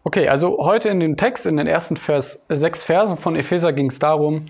[0.03, 3.89] Okay, also heute in dem Text, in den ersten Vers, sechs Versen von Epheser ging
[3.89, 4.45] es darum,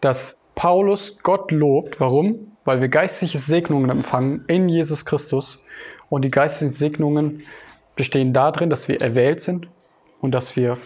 [0.00, 2.00] dass Paulus Gott lobt.
[2.00, 2.56] Warum?
[2.64, 5.60] Weil wir geistliche Segnungen empfangen in Jesus Christus.
[6.08, 7.44] Und die geistlichen Segnungen
[7.94, 9.68] bestehen darin, dass wir erwählt sind
[10.24, 10.78] und dass wir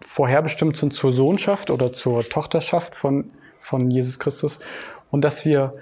[0.00, 3.30] vorherbestimmt sind zur Sohnschaft oder zur Tochterschaft von,
[3.60, 4.60] von Jesus Christus
[5.10, 5.74] und dass wir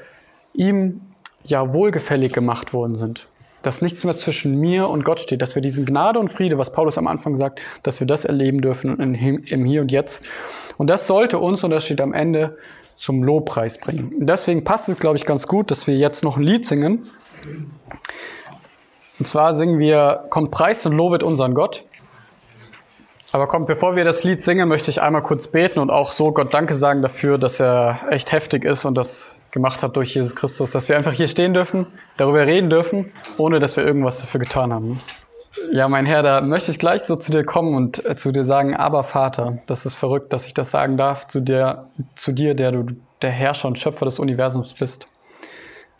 [0.55, 1.03] ihm
[1.45, 3.29] ja wohlgefällig gemacht worden sind
[3.63, 6.71] dass nichts mehr zwischen mir und Gott steht, dass wir diesen Gnade und Friede, was
[6.71, 10.23] Paulus am Anfang sagt, dass wir das erleben dürfen im Hier und Jetzt.
[10.77, 12.59] Und das sollte uns, und das steht am Ende,
[12.95, 14.15] zum Lobpreis bringen.
[14.21, 17.03] Und deswegen passt es, glaube ich, ganz gut, dass wir jetzt noch ein Lied singen.
[19.19, 21.83] Und zwar singen wir, kommt Preis und lobet unseren Gott.
[23.37, 26.33] Aber kommt, bevor wir das Lied singen, möchte ich einmal kurz beten und auch so
[26.33, 30.35] Gott Danke sagen dafür, dass er echt heftig ist und das gemacht hat durch Jesus
[30.35, 34.41] Christus, dass wir einfach hier stehen dürfen, darüber reden dürfen, ohne dass wir irgendwas dafür
[34.41, 35.03] getan haben.
[35.71, 38.45] Ja, mein Herr, da möchte ich gleich so zu dir kommen und äh, zu dir
[38.45, 42.55] sagen, aber Vater, das ist verrückt, dass ich das sagen darf zu dir, zu dir,
[42.55, 42.87] der du
[43.21, 45.09] der Herrscher und Schöpfer des Universums bist.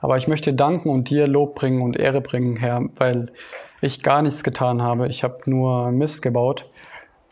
[0.01, 3.31] Aber ich möchte danken und dir Lob bringen und Ehre bringen, Herr, weil
[3.83, 5.09] ich gar nichts getan habe.
[5.09, 6.65] Ich habe nur Mist gebaut.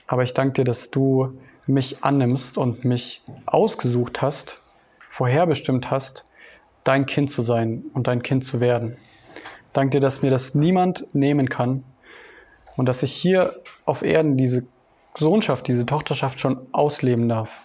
[0.07, 4.61] Aber ich danke dir, dass du mich annimmst und mich ausgesucht hast,
[5.11, 6.25] vorherbestimmt hast,
[6.85, 8.97] dein Kind zu sein und dein Kind zu werden.
[9.73, 11.85] Danke dir, dass mir das niemand nehmen kann
[12.77, 14.65] und dass ich hier auf Erden diese
[15.17, 17.63] Sohnschaft, diese Tochterschaft schon ausleben darf.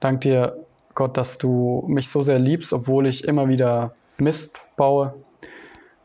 [0.00, 5.14] Danke dir, Gott, dass du mich so sehr liebst, obwohl ich immer wieder Mist baue.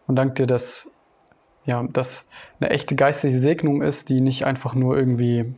[0.08, 0.91] Und danke dir, dass
[1.66, 2.26] ja, das
[2.60, 5.54] eine echte geistige Segnung ist, die nicht einfach nur irgendwie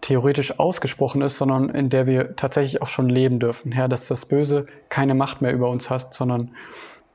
[0.00, 3.72] theoretisch ausgesprochen ist, sondern in der wir tatsächlich auch schon leben dürfen.
[3.72, 6.50] Herr, dass das Böse keine Macht mehr über uns hat, sondern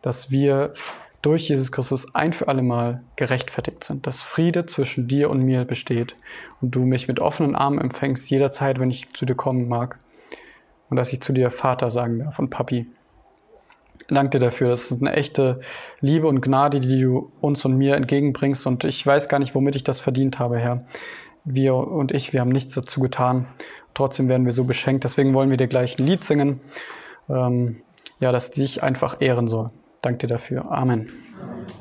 [0.01, 0.73] dass wir
[1.21, 5.65] durch Jesus Christus ein für alle Mal gerechtfertigt sind, dass Friede zwischen dir und mir
[5.65, 6.15] besteht
[6.61, 9.99] und du mich mit offenen Armen empfängst jederzeit, wenn ich zu dir kommen mag
[10.89, 12.87] und dass ich zu dir Vater sagen darf und Papi.
[14.10, 14.70] Danke dir dafür.
[14.70, 15.60] Das ist eine echte
[16.01, 18.66] Liebe und Gnade, die du uns und mir entgegenbringst.
[18.66, 20.80] Und ich weiß gar nicht, womit ich das verdient habe, Herr.
[21.45, 23.47] Wir und ich, wir haben nichts dazu getan.
[23.93, 25.03] Trotzdem werden wir so beschenkt.
[25.03, 26.60] Deswegen wollen wir dir gleich ein Lied singen,
[27.30, 27.82] ähm,
[28.20, 29.68] ja, das dich einfach ehren soll.
[30.01, 30.72] Danke dir dafür.
[30.72, 31.10] Amen.
[31.41, 31.78] Amen.